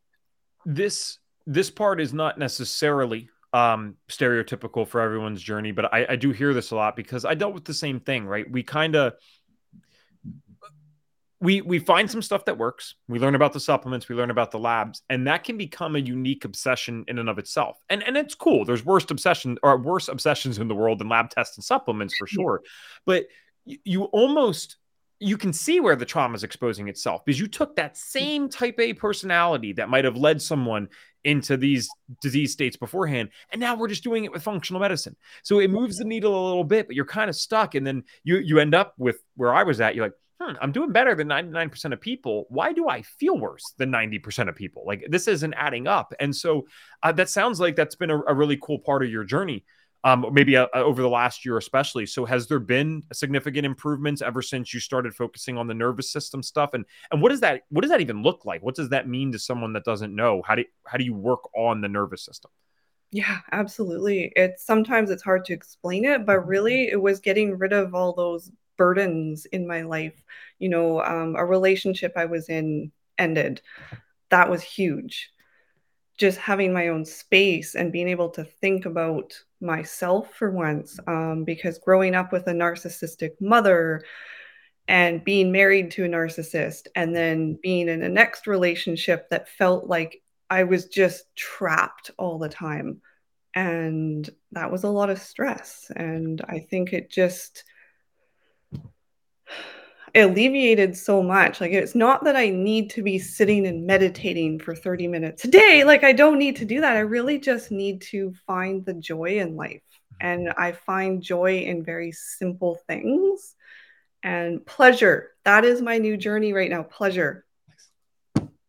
[0.66, 6.32] this this part is not necessarily um stereotypical for everyone's journey, but I, I do
[6.32, 8.50] hear this a lot because I dealt with the same thing, right?
[8.50, 9.14] We kind of
[11.44, 12.96] we we find some stuff that works.
[13.10, 16.00] We learn about the supplements, we learn about the labs, and that can become a
[16.00, 17.78] unique obsession in and of itself.
[17.90, 18.64] And and it's cool.
[18.64, 22.28] There's worse obsession or worse obsessions in the world than lab tests and supplements for
[22.28, 22.62] sure.
[23.06, 23.26] But
[23.66, 24.78] you, you almost
[25.20, 28.80] you can see where the trauma is exposing itself because you took that same type
[28.80, 30.88] A personality that might have led someone
[31.24, 31.90] into these
[32.22, 33.30] disease states beforehand.
[33.52, 35.16] And now we're just doing it with functional medicine.
[35.44, 37.76] So it moves the needle a little bit, but you're kind of stuck.
[37.76, 39.96] And then you you end up with where I was at.
[39.96, 42.46] You're like, hmm, I'm doing better than 99% of people.
[42.50, 44.84] Why do I feel worse than 90% of people?
[44.86, 46.14] Like this isn't adding up.
[46.20, 46.66] And so
[47.02, 49.64] uh, that sounds like that's been a, a, really cool part of your journey.
[50.06, 52.06] Um, maybe uh, over the last year, especially.
[52.06, 56.44] So, has there been significant improvements ever since you started focusing on the nervous system
[56.44, 56.74] stuff?
[56.74, 58.62] And and what does that what does that even look like?
[58.62, 60.42] What does that mean to someone that doesn't know?
[60.46, 62.52] How do how do you work on the nervous system?
[63.14, 64.34] Yeah, absolutely.
[64.36, 68.12] It's sometimes it's hard to explain it, but really it was getting rid of all
[68.12, 70.24] those burdens in my life.
[70.60, 73.62] You know, um, a relationship I was in ended.
[74.30, 75.32] That was huge.
[76.18, 81.44] Just having my own space and being able to think about myself for once, um,
[81.44, 84.04] because growing up with a narcissistic mother
[84.88, 89.88] and being married to a narcissist and then being in a next relationship that felt
[89.88, 93.02] like I was just trapped all the time.
[93.56, 95.90] And that was a lot of stress.
[95.96, 97.64] And I think it just,
[100.16, 101.60] alleviated so much.
[101.60, 105.48] Like it's not that I need to be sitting and meditating for 30 minutes a
[105.48, 105.84] day.
[105.84, 106.96] Like I don't need to do that.
[106.96, 109.82] I really just need to find the joy in life.
[110.22, 110.62] And mm-hmm.
[110.62, 113.56] I find joy in very simple things
[114.22, 115.32] and pleasure.
[115.46, 116.84] That is my new journey right now.
[116.84, 117.46] Pleasure.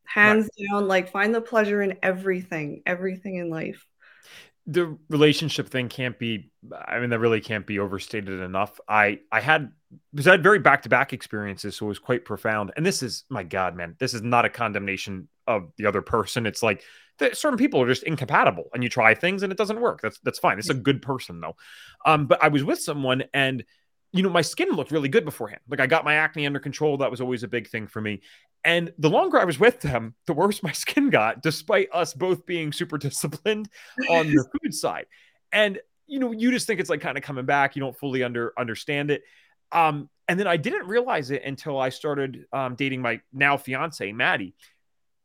[0.04, 0.68] Hands right.
[0.70, 3.84] down, like find the pleasure in everything, everything in life
[4.66, 6.50] the relationship thing can't be
[6.86, 9.70] i mean that really can't be overstated enough i i had
[10.12, 13.42] because i had very back-to-back experiences so it was quite profound and this is my
[13.42, 16.82] god man this is not a condemnation of the other person it's like
[17.32, 20.38] certain people are just incompatible and you try things and it doesn't work that's that's
[20.38, 21.54] fine it's a good person though
[22.06, 23.64] um but i was with someone and
[24.14, 25.60] you know, my skin looked really good beforehand.
[25.68, 26.98] Like I got my acne under control.
[26.98, 28.22] That was always a big thing for me.
[28.64, 32.46] And the longer I was with them, the worse my skin got, despite us both
[32.46, 33.68] being super disciplined
[34.08, 35.06] on the food side.
[35.52, 37.76] And you know, you just think it's like kind of coming back.
[37.76, 39.22] You don't fully under understand it.
[39.72, 44.10] Um, and then I didn't realize it until I started um, dating my now fiance,
[44.12, 44.54] Maddie.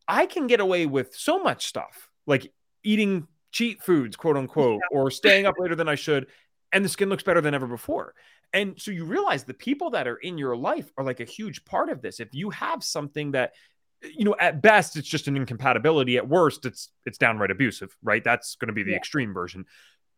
[0.08, 2.52] I can get away with so much stuff, like
[2.84, 4.98] eating cheat foods, quote unquote, yeah.
[4.98, 6.28] or staying up later than I should,
[6.72, 8.14] and the skin looks better than ever before.
[8.54, 11.66] And so you realize the people that are in your life are like a huge
[11.66, 12.20] part of this.
[12.20, 13.54] If you have something that
[14.02, 18.24] you know at best it's just an incompatibility at worst it's it's downright abusive right
[18.24, 18.98] that's going to be the yeah.
[18.98, 19.66] extreme version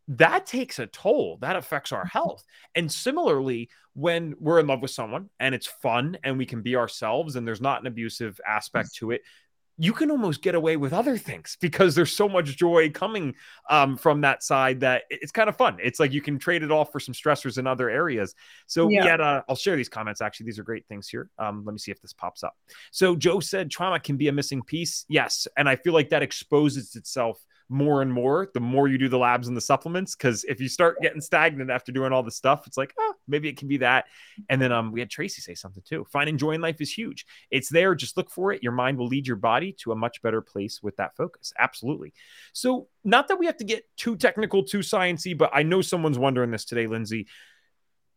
[0.08, 2.10] that takes a toll that affects our mm-hmm.
[2.10, 2.44] health
[2.76, 6.76] and similarly when we're in love with someone and it's fun and we can be
[6.76, 9.22] ourselves and there's not an abusive aspect to it
[9.82, 13.34] you can almost get away with other things because there's so much joy coming
[13.68, 15.76] um, from that side that it's kind of fun.
[15.82, 18.36] It's like you can trade it off for some stressors in other areas.
[18.68, 20.22] So yeah, uh, I'll share these comments.
[20.22, 21.32] Actually, these are great things here.
[21.40, 22.56] Um, let me see if this pops up.
[22.92, 25.04] So Joe said trauma can be a missing piece.
[25.10, 29.08] Yes, and I feel like that exposes itself more and more the more you do
[29.08, 30.16] the labs and the supplements.
[30.16, 33.48] Because if you start getting stagnant after doing all the stuff, it's like, oh, maybe
[33.48, 34.06] it can be that.
[34.50, 36.06] And then um, we had Tracy say something too.
[36.12, 37.26] Finding joy in life is huge.
[37.50, 37.96] It's there.
[37.96, 38.62] Just look for it.
[38.62, 41.54] Your mind will lead your body to a much better place with that focus.
[41.58, 42.14] Absolutely.
[42.54, 46.20] So, not that we have to get too technical, too sciency, but I know someone's
[46.20, 47.28] wondering this today, Lindsey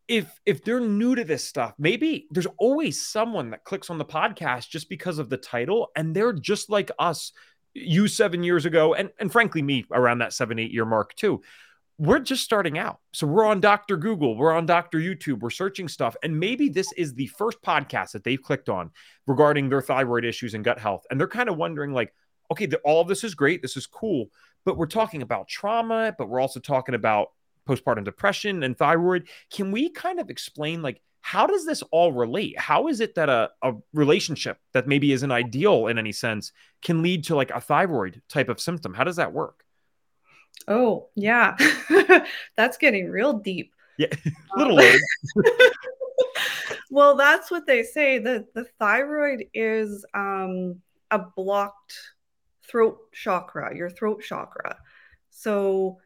[0.07, 4.05] if if they're new to this stuff maybe there's always someone that clicks on the
[4.05, 7.33] podcast just because of the title and they're just like us
[7.74, 11.42] you seven years ago and and frankly me around that seven eight year mark too
[11.98, 15.88] we're just starting out so we're on dr google we're on dr youtube we're searching
[15.88, 18.90] stuff and maybe this is the first podcast that they've clicked on
[19.26, 22.12] regarding their thyroid issues and gut health and they're kind of wondering like
[22.50, 24.26] okay the, all this is great this is cool
[24.64, 27.28] but we're talking about trauma but we're also talking about
[27.66, 29.28] postpartum depression and thyroid.
[29.50, 32.58] Can we kind of explain like how does this all relate?
[32.60, 37.00] How is it that a, a relationship that maybe isn't ideal in any sense can
[37.00, 38.92] lead to like a thyroid type of symptom?
[38.92, 39.64] How does that work?
[40.68, 41.56] Oh, yeah.
[42.58, 43.72] that's getting real deep.
[43.96, 44.08] Yeah,
[44.58, 44.96] little um,
[46.90, 48.18] well, that's what they say.
[48.18, 51.98] that the thyroid is um, a blocked
[52.68, 54.76] throat chakra, your throat chakra.
[55.30, 56.00] So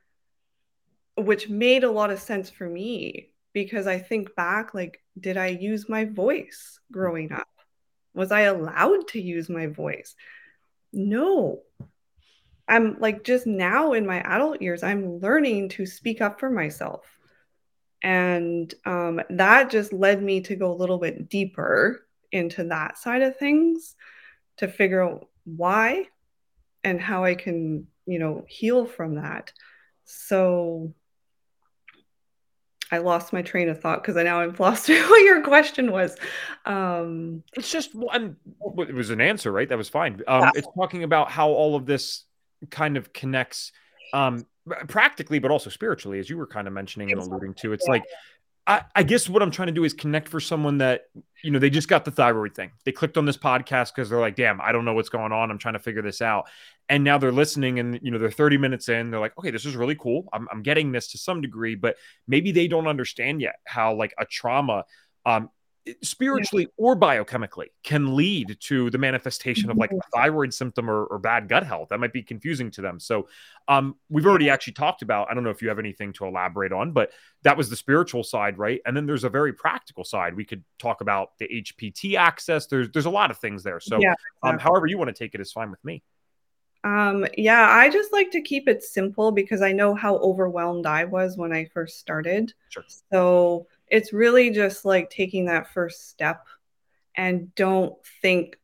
[1.17, 5.49] which made a lot of sense for me because I think back like did I
[5.49, 7.49] use my voice growing up?
[8.15, 10.15] Was I allowed to use my voice?
[10.93, 11.63] No.
[12.67, 17.07] I'm like just now in my adult years I'm learning to speak up for myself.
[18.03, 23.23] And um, that just led me to go a little bit deeper into that side
[23.23, 23.97] of things
[24.59, 26.07] to figure out why
[26.85, 29.53] and how I can, you know, heal from that.
[30.05, 30.95] So
[32.91, 36.17] I lost my train of thought because I now I've lost what your question was.
[36.65, 38.37] Um, it's just one.
[38.79, 39.69] It was an answer, right?
[39.69, 40.23] That was fine.
[40.27, 40.51] Um, yeah.
[40.57, 42.25] It's talking about how all of this
[42.71, 43.73] kind of connects,
[44.13, 44.47] um,
[44.89, 47.73] practically, but also spiritually, as you were kind of mentioning and alluding to.
[47.73, 47.93] It's yeah.
[47.93, 48.05] like
[48.69, 51.05] I, I, guess what I'm trying to do is connect for someone that,
[51.43, 52.71] you know, they just got the thyroid thing.
[52.85, 55.51] They clicked on this podcast because they're like, damn, I don't know what's going on.
[55.51, 56.51] I'm trying to figure this out.
[56.91, 59.11] And now they're listening and, you know, they're 30 minutes in.
[59.11, 60.29] They're like, okay, this is really cool.
[60.35, 64.15] I'm, I'm getting this to some degree, but maybe they don't understand yet how like
[64.19, 64.85] a trauma
[65.25, 65.49] um,
[66.03, 71.19] spiritually or biochemically can lead to the manifestation of like a thyroid symptom or, or,
[71.19, 71.89] bad gut health.
[71.89, 73.01] That might be confusing to them.
[73.01, 73.29] So
[73.69, 76.73] um, we've already actually talked about i don't know if you have anything to elaborate
[76.73, 77.11] on but
[77.43, 78.81] that was the spiritual side right?
[78.85, 80.35] And then there's a very practical side.
[80.35, 82.67] We could talk about the HPT axis.
[82.67, 83.81] There's there's a lot of things there.
[83.81, 84.51] So yeah, exactly.
[84.51, 86.03] um, however you want to take it is fine with me.
[86.85, 91.05] Um, yeah, I just like to keep it simple because I know how overwhelmed I
[91.05, 92.53] was when I first started.
[92.69, 92.85] Sure.
[93.13, 96.47] So it's really just like taking that first step
[97.17, 98.59] and don't think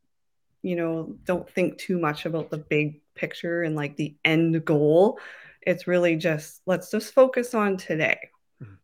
[0.63, 5.19] you know don't think too much about the big picture and like the end goal
[5.63, 8.19] it's really just let's just focus on today
[8.63, 8.75] mm-hmm.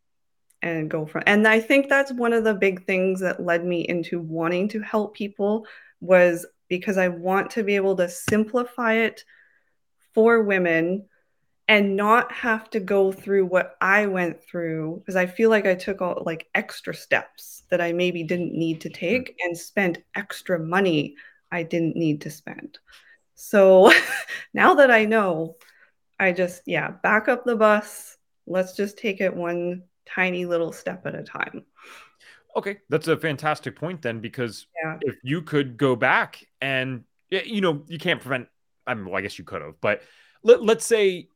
[0.62, 3.80] and go from and i think that's one of the big things that led me
[3.88, 5.66] into wanting to help people
[6.00, 9.24] was because i want to be able to simplify it
[10.12, 11.04] for women
[11.70, 15.76] and not have to go through what I went through because I feel like I
[15.76, 20.58] took all like extra steps that I maybe didn't need to take and spent extra
[20.58, 21.14] money
[21.52, 22.80] I didn't need to spend.
[23.36, 23.92] So
[24.52, 25.58] now that I know,
[26.18, 28.16] I just, yeah, back up the bus.
[28.48, 31.64] Let's just take it one tiny little step at a time.
[32.56, 34.98] Okay, that's a fantastic point then, because yeah.
[35.02, 38.48] if you could go back and, you know, you can't prevent,
[38.88, 40.02] I mean, well, I guess you could have, but
[40.42, 41.28] let, let's say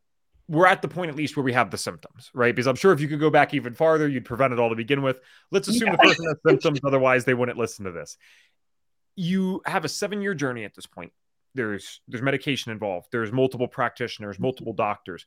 [0.48, 2.54] we're at the point at least where we have the symptoms, right?
[2.54, 4.76] Because I'm sure if you could go back even farther, you'd prevent it all to
[4.76, 5.18] begin with.
[5.50, 5.92] Let's assume yeah.
[5.92, 8.16] the person has symptoms, otherwise they wouldn't listen to this.
[9.16, 11.12] You have a seven-year journey at this point.
[11.54, 13.08] There's there's medication involved.
[13.12, 15.24] There's multiple practitioners, multiple doctors.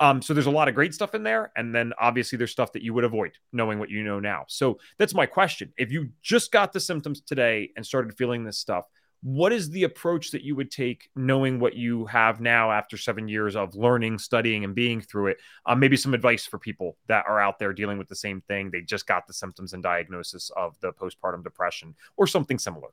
[0.00, 2.72] Um, so there's a lot of great stuff in there, and then obviously there's stuff
[2.72, 4.44] that you would avoid knowing what you know now.
[4.48, 5.72] So that's my question.
[5.76, 8.86] If you just got the symptoms today and started feeling this stuff,
[9.22, 13.26] what is the approach that you would take knowing what you have now after seven
[13.28, 15.38] years of learning studying and being through it?
[15.66, 18.70] Um, maybe some advice for people that are out there dealing with the same thing.
[18.70, 22.88] They just got the symptoms and diagnosis of the postpartum depression or something similar.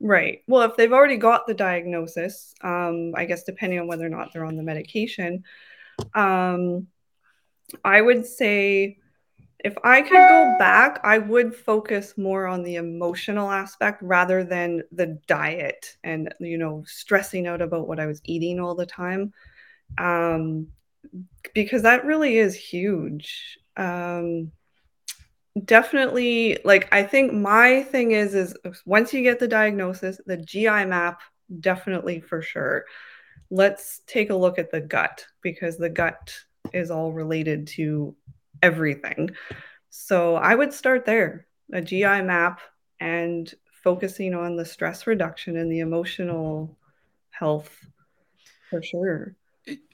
[0.00, 0.42] Right.
[0.46, 4.32] Well if they've already got the diagnosis um, i guess depending on whether or not
[4.32, 5.44] they're on the medication
[6.14, 6.86] um,
[7.84, 8.98] i would say
[9.64, 14.82] if I could go back, I would focus more on the emotional aspect rather than
[14.92, 19.32] the diet and, you know, stressing out about what I was eating all the time.
[19.98, 20.68] Um,
[21.54, 23.58] because that really is huge.
[23.76, 24.52] Um,
[25.64, 28.54] definitely, like, I think my thing is, is
[28.86, 31.20] once you get the diagnosis, the GI map,
[31.60, 32.84] definitely for sure.
[33.50, 36.34] let's take a look at the gut because the gut
[36.72, 38.14] is all related to
[38.62, 39.30] everything.
[39.90, 42.60] So I would start there, a GI map
[43.00, 43.52] and
[43.82, 46.76] focusing on the stress reduction and the emotional
[47.30, 47.74] health
[48.70, 49.34] for sure.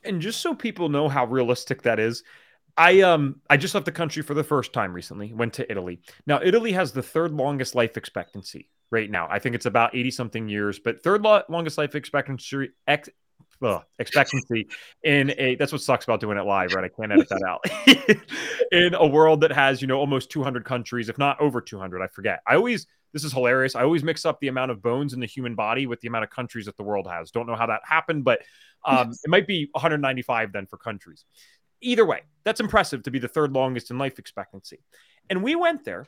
[0.05, 2.23] And just so people know how realistic that is,
[2.77, 5.33] I um I just left the country for the first time recently.
[5.33, 6.01] Went to Italy.
[6.27, 9.27] Now Italy has the third longest life expectancy right now.
[9.31, 13.09] I think it's about 80 something years, but third lo- longest life expectancy ex-
[13.63, 14.69] ugh, expectancy
[15.03, 16.85] in a that's what sucks about doing it live, right?
[16.85, 17.65] I can't edit that out.
[18.73, 22.09] in a world that has, you know, almost 200 countries, if not over 200, I
[22.09, 22.41] forget.
[22.47, 23.75] I always this is hilarious.
[23.75, 26.25] I always mix up the amount of bones in the human body with the amount
[26.25, 27.31] of countries that the world has.
[27.31, 28.43] Don't know how that happened, but
[28.85, 31.25] um, it might be 195 then for countries.
[31.81, 34.85] Either way, that's impressive to be the third longest in life expectancy.
[35.31, 36.07] And we went there,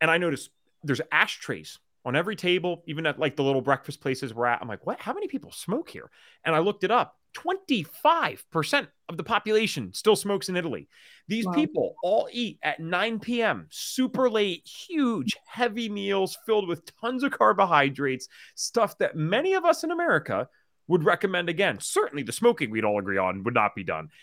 [0.00, 0.50] and I noticed
[0.82, 4.60] there's ashtrays on every table, even at like the little breakfast places we're at.
[4.60, 5.00] I'm like, what?
[5.00, 6.10] How many people smoke here?
[6.44, 7.16] And I looked it up.
[7.34, 10.88] 25% of the population still smokes in Italy.
[11.26, 11.52] These wow.
[11.52, 17.32] people all eat at 9 p.m., super late, huge, heavy meals filled with tons of
[17.32, 20.48] carbohydrates, stuff that many of us in America
[20.86, 21.78] would recommend again.
[21.80, 24.08] Certainly the smoking we'd all agree on would not be done.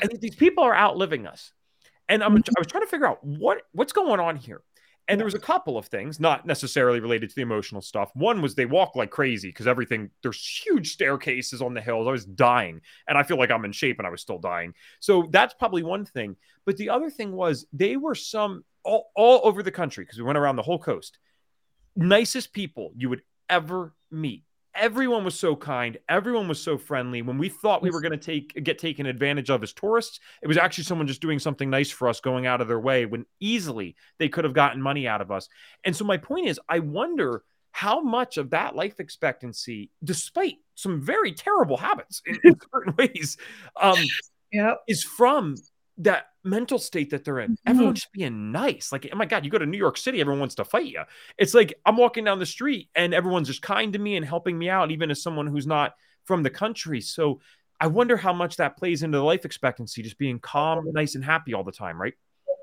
[0.00, 1.52] And these people are outliving us.
[2.08, 2.50] And I'm, mm-hmm.
[2.56, 4.62] I was trying to figure out what what's going on here.
[5.06, 8.10] And there was a couple of things, not necessarily related to the emotional stuff.
[8.14, 12.08] One was they walk like crazy because everything, there's huge staircases on the hills.
[12.08, 14.72] I was dying and I feel like I'm in shape and I was still dying.
[15.00, 16.36] So that's probably one thing.
[16.64, 20.24] But the other thing was they were some all, all over the country because we
[20.24, 21.18] went around the whole coast.
[21.96, 24.44] Nicest people you would ever meet
[24.76, 27.22] everyone was so kind everyone was so friendly.
[27.22, 30.48] When we thought we were going to take get taken advantage of as tourists it
[30.48, 33.26] was actually someone just doing something nice for us going out of their way when
[33.40, 35.48] easily they could have gotten money out of us.
[35.84, 41.00] And so my point is i wonder how much of that life expectancy despite some
[41.00, 43.36] very terrible habits in, in certain ways
[43.80, 43.98] um,
[44.52, 44.78] yep.
[44.86, 45.56] is from
[45.98, 47.52] that mental state that they're in.
[47.52, 47.70] Mm-hmm.
[47.70, 48.92] Everyone's just being nice.
[48.92, 51.02] Like, oh my God, you go to New York City, everyone wants to fight you.
[51.38, 54.58] It's like I'm walking down the street and everyone's just kind to me and helping
[54.58, 57.00] me out, even as someone who's not from the country.
[57.00, 57.40] So
[57.80, 61.24] I wonder how much that plays into the life expectancy, just being calm, nice, and
[61.24, 62.14] happy all the time, right?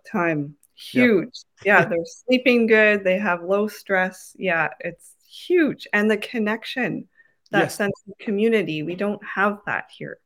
[0.10, 0.56] Time.
[0.76, 1.30] Huge.
[1.64, 3.04] Yeah, yeah they're sleeping good.
[3.04, 4.36] They have low stress.
[4.38, 5.88] Yeah, it's huge.
[5.94, 7.08] And the connection,
[7.52, 7.76] that yes.
[7.76, 10.18] sense of community, we don't have that here.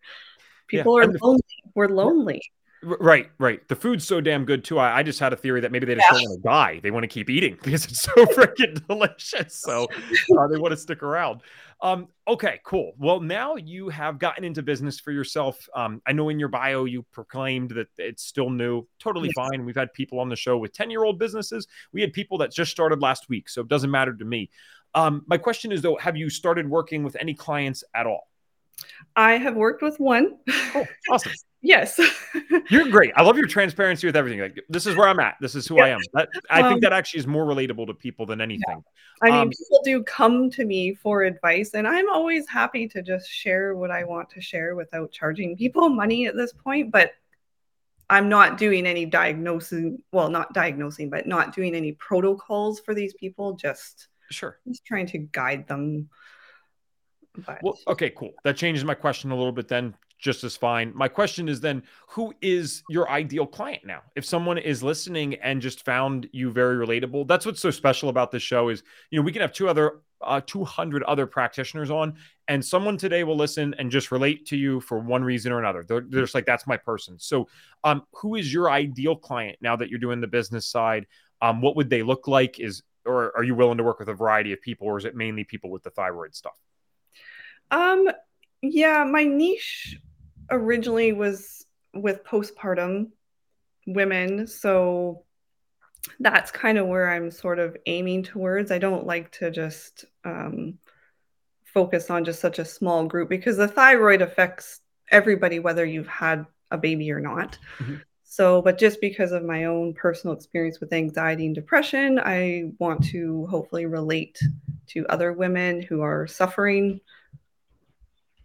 [0.68, 1.08] People yeah.
[1.08, 1.42] are lonely.
[1.74, 2.42] We're lonely.
[2.84, 3.68] Right, right.
[3.68, 4.78] The food's so damn good too.
[4.78, 6.20] I, I just had a theory that maybe they just yeah.
[6.20, 6.80] don't want to die.
[6.84, 9.56] They want to keep eating because it's so freaking delicious.
[9.56, 9.88] So
[10.38, 11.42] uh, they want to stick around.
[11.82, 12.94] Um, okay, cool.
[12.98, 15.68] Well, now you have gotten into business for yourself.
[15.76, 18.88] Um, I know in your bio you proclaimed that it's still new.
[19.00, 19.48] Totally yes.
[19.48, 19.66] fine.
[19.66, 21.68] We've had people on the show with 10 year old businesses.
[21.92, 23.50] We had people that just started last week.
[23.50, 24.50] So it doesn't matter to me.
[24.94, 28.30] Um, my question is though, have you started working with any clients at all?
[29.16, 30.38] I have worked with one.
[30.76, 31.32] Oh, awesome.
[31.62, 32.00] yes.
[32.70, 33.14] You're great.
[33.16, 34.42] I love your transparency with everything.
[34.42, 35.36] Like this is where I'm at.
[35.40, 35.84] This is who yeah.
[35.84, 36.00] I am.
[36.14, 38.64] That, I um, think that actually is more relatable to people than anything.
[38.68, 38.76] Yeah.
[39.22, 43.02] I mean, um, people do come to me for advice, and I'm always happy to
[43.02, 46.92] just share what I want to share without charging people money at this point.
[46.92, 47.14] But
[48.10, 53.14] I'm not doing any diagnosing, well, not diagnosing, but not doing any protocols for these
[53.14, 53.54] people.
[53.54, 56.10] Just sure, just trying to guide them
[57.46, 57.64] but...
[57.64, 58.34] Well, okay, cool.
[58.44, 60.92] That changes my question a little bit then just as fine.
[60.96, 64.02] My question is then who is your ideal client now?
[64.16, 68.32] If someone is listening and just found you very relatable, that's what's so special about
[68.32, 72.16] this show is, you know, we can have two other uh, 200 other practitioners on
[72.48, 75.84] and someone today will listen and just relate to you for one reason or another.
[75.84, 77.20] They're, they're just like that's my person.
[77.20, 77.48] So,
[77.84, 81.06] um who is your ideal client now that you're doing the business side?
[81.42, 84.14] Um what would they look like is or are you willing to work with a
[84.14, 86.58] variety of people or is it mainly people with the thyroid stuff?
[87.72, 88.10] Um,
[88.62, 90.00] yeah, my niche
[90.50, 93.10] originally was with postpartum
[93.88, 95.24] women, so
[96.20, 98.72] that's kind of where I'm sort of aiming towards.
[98.72, 100.78] I don't like to just um,
[101.66, 106.46] focus on just such a small group because the thyroid affects everybody, whether you've had
[106.72, 107.58] a baby or not.
[107.80, 107.96] Mm-hmm.
[108.24, 113.04] So, but just because of my own personal experience with anxiety and depression, I want
[113.06, 114.38] to hopefully relate
[114.88, 117.00] to other women who are suffering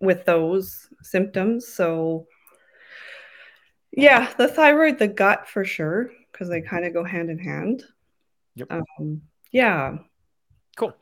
[0.00, 1.68] with those symptoms.
[1.68, 2.26] So,
[3.92, 7.84] yeah, the thyroid, the gut for sure, because they kind of go hand in hand.
[8.54, 8.72] Yep.
[8.72, 9.22] Um,
[9.52, 9.98] yeah.
[10.76, 10.94] Cool.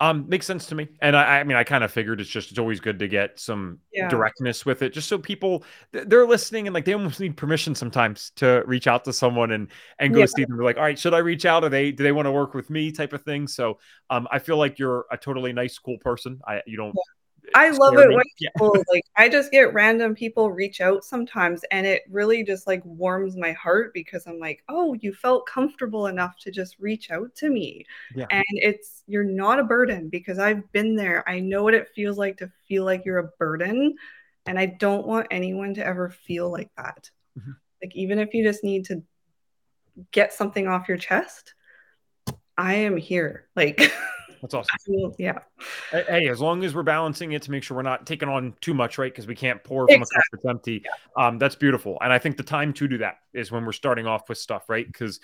[0.00, 0.86] Um, makes sense to me.
[1.02, 3.40] And I, I mean, I kind of figured it's just, it's always good to get
[3.40, 4.08] some yeah.
[4.08, 8.30] directness with it, just so people they're listening and like they almost need permission sometimes
[8.36, 9.66] to reach out to someone and,
[9.98, 10.26] and go yeah.
[10.26, 10.56] see them.
[10.56, 11.64] They're like, all right, should I reach out?
[11.64, 13.48] Are they, do they want to work with me type of thing?
[13.48, 16.40] So, um, I feel like you're a totally nice, cool person.
[16.46, 16.94] I, you don't,
[17.54, 18.50] I love it when yeah.
[18.56, 22.84] people like I just get random people reach out sometimes and it really just like
[22.84, 27.34] warms my heart because I'm like, "Oh, you felt comfortable enough to just reach out
[27.36, 27.84] to me."
[28.14, 28.26] Yeah.
[28.30, 31.28] And it's you're not a burden because I've been there.
[31.28, 33.96] I know what it feels like to feel like you're a burden
[34.46, 37.10] and I don't want anyone to ever feel like that.
[37.38, 37.52] Mm-hmm.
[37.82, 39.02] Like even if you just need to
[40.10, 41.54] get something off your chest,
[42.56, 43.48] I am here.
[43.54, 43.92] Like
[44.40, 45.12] That's awesome.
[45.18, 45.38] Yeah.
[45.90, 48.74] Hey, as long as we're balancing it to make sure we're not taking on too
[48.74, 49.12] much, right?
[49.12, 50.16] Because we can't pour from exactly.
[50.16, 50.82] a cup that's empty.
[50.84, 51.26] Yeah.
[51.26, 51.98] Um, that's beautiful.
[52.00, 54.68] And I think the time to do that is when we're starting off with stuff,
[54.68, 54.86] right?
[54.86, 55.20] Because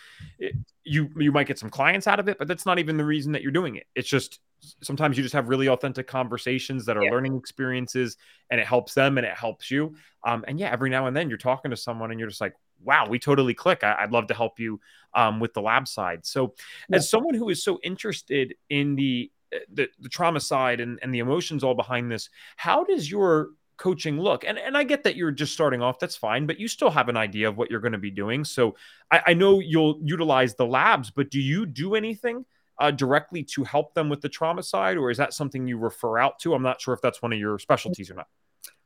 [0.84, 3.32] you you might get some clients out of it, but that's not even the reason
[3.32, 3.86] that you're doing it.
[3.94, 4.40] It's just
[4.82, 7.10] sometimes you just have really authentic conversations that are yeah.
[7.10, 8.16] learning experiences
[8.50, 9.94] and it helps them and it helps you.
[10.24, 12.54] Um, and yeah, every now and then you're talking to someone and you're just like,
[12.82, 13.82] wow, we totally click.
[13.82, 14.80] I, would love to help you
[15.14, 16.26] um, with the lab side.
[16.26, 16.54] So,
[16.88, 16.96] yeah.
[16.96, 21.14] as someone who is so interested in the uh, the, the trauma side and, and
[21.14, 24.44] the emotions all behind this, how does your coaching look?
[24.44, 27.08] And and I get that you're just starting off, that's fine, but you still have
[27.08, 28.44] an idea of what you're going to be doing.
[28.44, 28.76] So
[29.10, 32.44] I, I know you'll utilize the labs, but do you do anything
[32.78, 36.18] uh, directly to help them with the trauma side, or is that something you refer
[36.18, 36.54] out to?
[36.54, 38.26] I'm not sure if that's one of your specialties or not.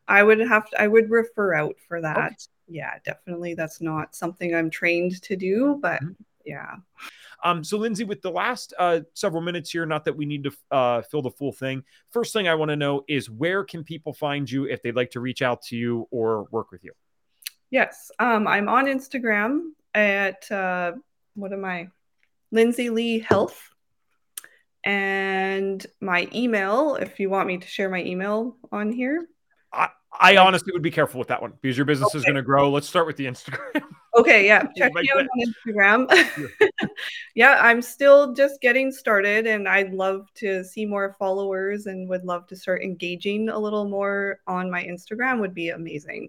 [0.08, 2.16] I would have to, I would refer out for that.
[2.16, 2.34] Okay
[2.68, 6.12] yeah, definitely that's not something I'm trained to do, but mm-hmm.
[6.44, 6.76] yeah.
[7.44, 10.52] Um, so Lindsey, with the last uh, several minutes here, not that we need to
[10.70, 11.84] uh, fill the full thing.
[12.10, 15.12] First thing I want to know is where can people find you if they'd like
[15.12, 16.92] to reach out to you or work with you?
[17.70, 20.92] Yes, um, I'm on Instagram at uh,
[21.34, 21.88] what am I,
[22.50, 23.70] Lindsey Lee Health,
[24.84, 26.96] and my email.
[26.96, 29.28] If you want me to share my email on here,
[29.72, 29.90] I
[30.20, 32.18] honestly would be careful with that one because your business okay.
[32.18, 32.70] is going to grow.
[32.70, 33.82] Let's start with the Instagram.
[34.16, 34.66] Okay, yeah.
[34.76, 36.58] Check me out on Instagram.
[37.34, 42.24] yeah, I'm still just getting started and I'd love to see more followers and would
[42.24, 46.28] love to start engaging a little more on my Instagram would be amazing.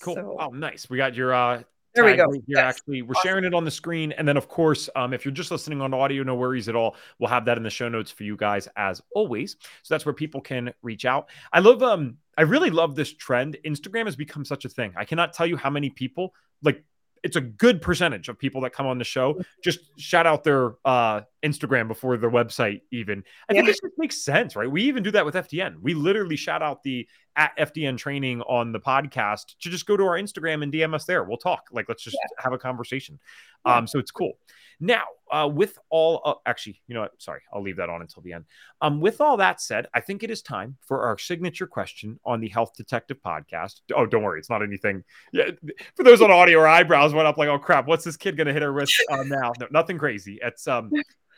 [0.00, 0.14] Cool.
[0.14, 0.90] So, oh, nice.
[0.90, 1.62] We got your uh
[1.94, 2.30] there we go.
[2.32, 2.58] Here, yes.
[2.58, 3.28] actually, we're awesome.
[3.28, 5.92] sharing it on the screen, and then of course, um, if you're just listening on
[5.92, 6.96] audio, no worries at all.
[7.18, 9.56] We'll have that in the show notes for you guys as always.
[9.82, 11.28] So that's where people can reach out.
[11.52, 13.56] I love, um, I really love this trend.
[13.64, 14.92] Instagram has become such a thing.
[14.96, 16.82] I cannot tell you how many people like
[17.22, 20.74] it's a good percentage of people that come on the show just shout out their
[20.84, 22.82] uh, Instagram before their website.
[22.90, 24.70] Even I think this just makes sense, right?
[24.70, 25.76] We even do that with FDN.
[25.80, 27.06] We literally shout out the
[27.36, 31.04] at FDN training on the podcast to just go to our Instagram and DM us
[31.04, 31.24] there.
[31.24, 31.68] We'll talk.
[31.72, 32.42] Like let's just yeah.
[32.42, 33.18] have a conversation.
[33.66, 33.76] Yeah.
[33.76, 34.38] Um, so it's cool.
[34.82, 37.12] Now, uh, with all uh, actually, you know what?
[37.22, 38.46] Sorry, I'll leave that on until the end.
[38.80, 42.40] Um, with all that said, I think it is time for our signature question on
[42.40, 43.80] the Health Detective podcast.
[43.94, 45.04] Oh, don't worry, it's not anything.
[45.32, 45.52] Yeah,
[45.94, 48.52] for those on audio, our eyebrows went up like, oh crap, what's this kid gonna
[48.52, 49.52] hit her wrist uh, now?
[49.60, 50.40] No, nothing crazy.
[50.42, 50.90] It's um,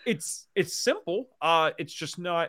[0.07, 1.28] it's it's simple.
[1.42, 2.49] Uh, it's just not.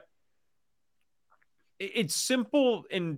[1.77, 3.17] It's simple in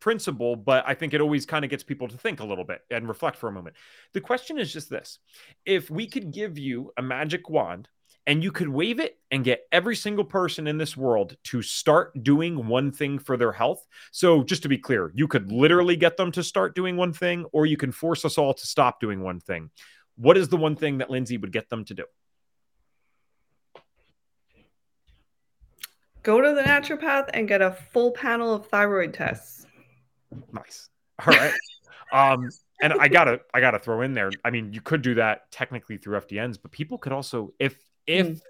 [0.00, 2.82] principle, but I think it always kind of gets people to think a little bit
[2.90, 3.76] and reflect for a moment.
[4.12, 5.18] The question is just this
[5.64, 7.88] if we could give you a magic wand
[8.26, 12.22] and you could wave it and get every single person in this world to start
[12.22, 13.86] doing one thing for their health.
[14.12, 17.46] So, just to be clear, you could literally get them to start doing one thing,
[17.52, 19.70] or you can force us all to stop doing one thing.
[20.16, 22.04] What is the one thing that Lindsey would get them to do?
[26.22, 29.59] Go to the naturopath and get a full panel of thyroid tests.
[30.52, 30.88] Nice.
[31.24, 31.52] All right.
[32.12, 32.48] um,
[32.82, 34.30] and I gotta I gotta throw in there.
[34.44, 37.76] I mean, you could do that technically through FDNs, but people could also if
[38.06, 38.40] if mm.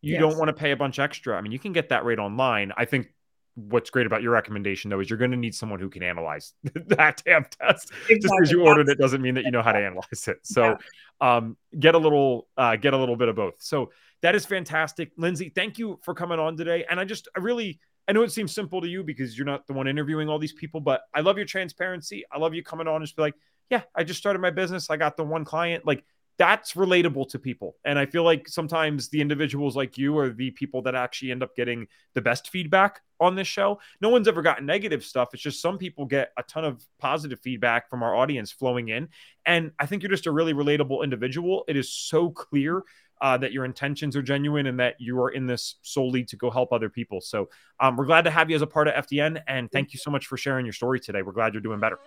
[0.00, 0.20] you yes.
[0.20, 2.72] don't want to pay a bunch extra, I mean, you can get that rate online.
[2.76, 3.08] I think
[3.54, 6.54] what's great about your recommendation though is you're going to need someone who can analyze
[6.62, 7.90] that damn test.
[8.08, 8.18] Exactly.
[8.18, 10.38] Just because you ordered it doesn't mean that you know how to analyze it.
[10.42, 10.76] So
[11.20, 11.36] yeah.
[11.36, 13.54] um, get a little uh, get a little bit of both.
[13.58, 13.90] So
[14.22, 15.50] that is fantastic, Lindsey.
[15.50, 16.84] Thank you for coming on today.
[16.88, 19.66] And I just I really I know it seems simple to you because you're not
[19.66, 22.24] the one interviewing all these people, but I love your transparency.
[22.32, 23.34] I love you coming on and just be like,
[23.70, 24.90] yeah, I just started my business.
[24.90, 25.86] I got the one client.
[25.86, 26.04] Like
[26.38, 27.76] that's relatable to people.
[27.84, 31.42] And I feel like sometimes the individuals like you are the people that actually end
[31.42, 33.78] up getting the best feedback on this show.
[34.00, 35.28] No one's ever gotten negative stuff.
[35.32, 39.08] It's just some people get a ton of positive feedback from our audience flowing in.
[39.46, 41.64] And I think you're just a really relatable individual.
[41.68, 42.82] It is so clear
[43.22, 46.50] uh, that your intentions are genuine and that you are in this solely to go
[46.50, 47.20] help other people.
[47.20, 47.48] So
[47.80, 49.40] um, we're glad to have you as a part of FDN.
[49.46, 51.22] And thank you so much for sharing your story today.
[51.22, 51.98] We're glad you're doing better.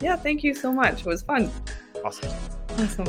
[0.00, 1.00] Yeah, thank you so much.
[1.00, 1.50] It was fun.
[2.04, 2.30] Awesome.
[2.76, 3.06] Awesome.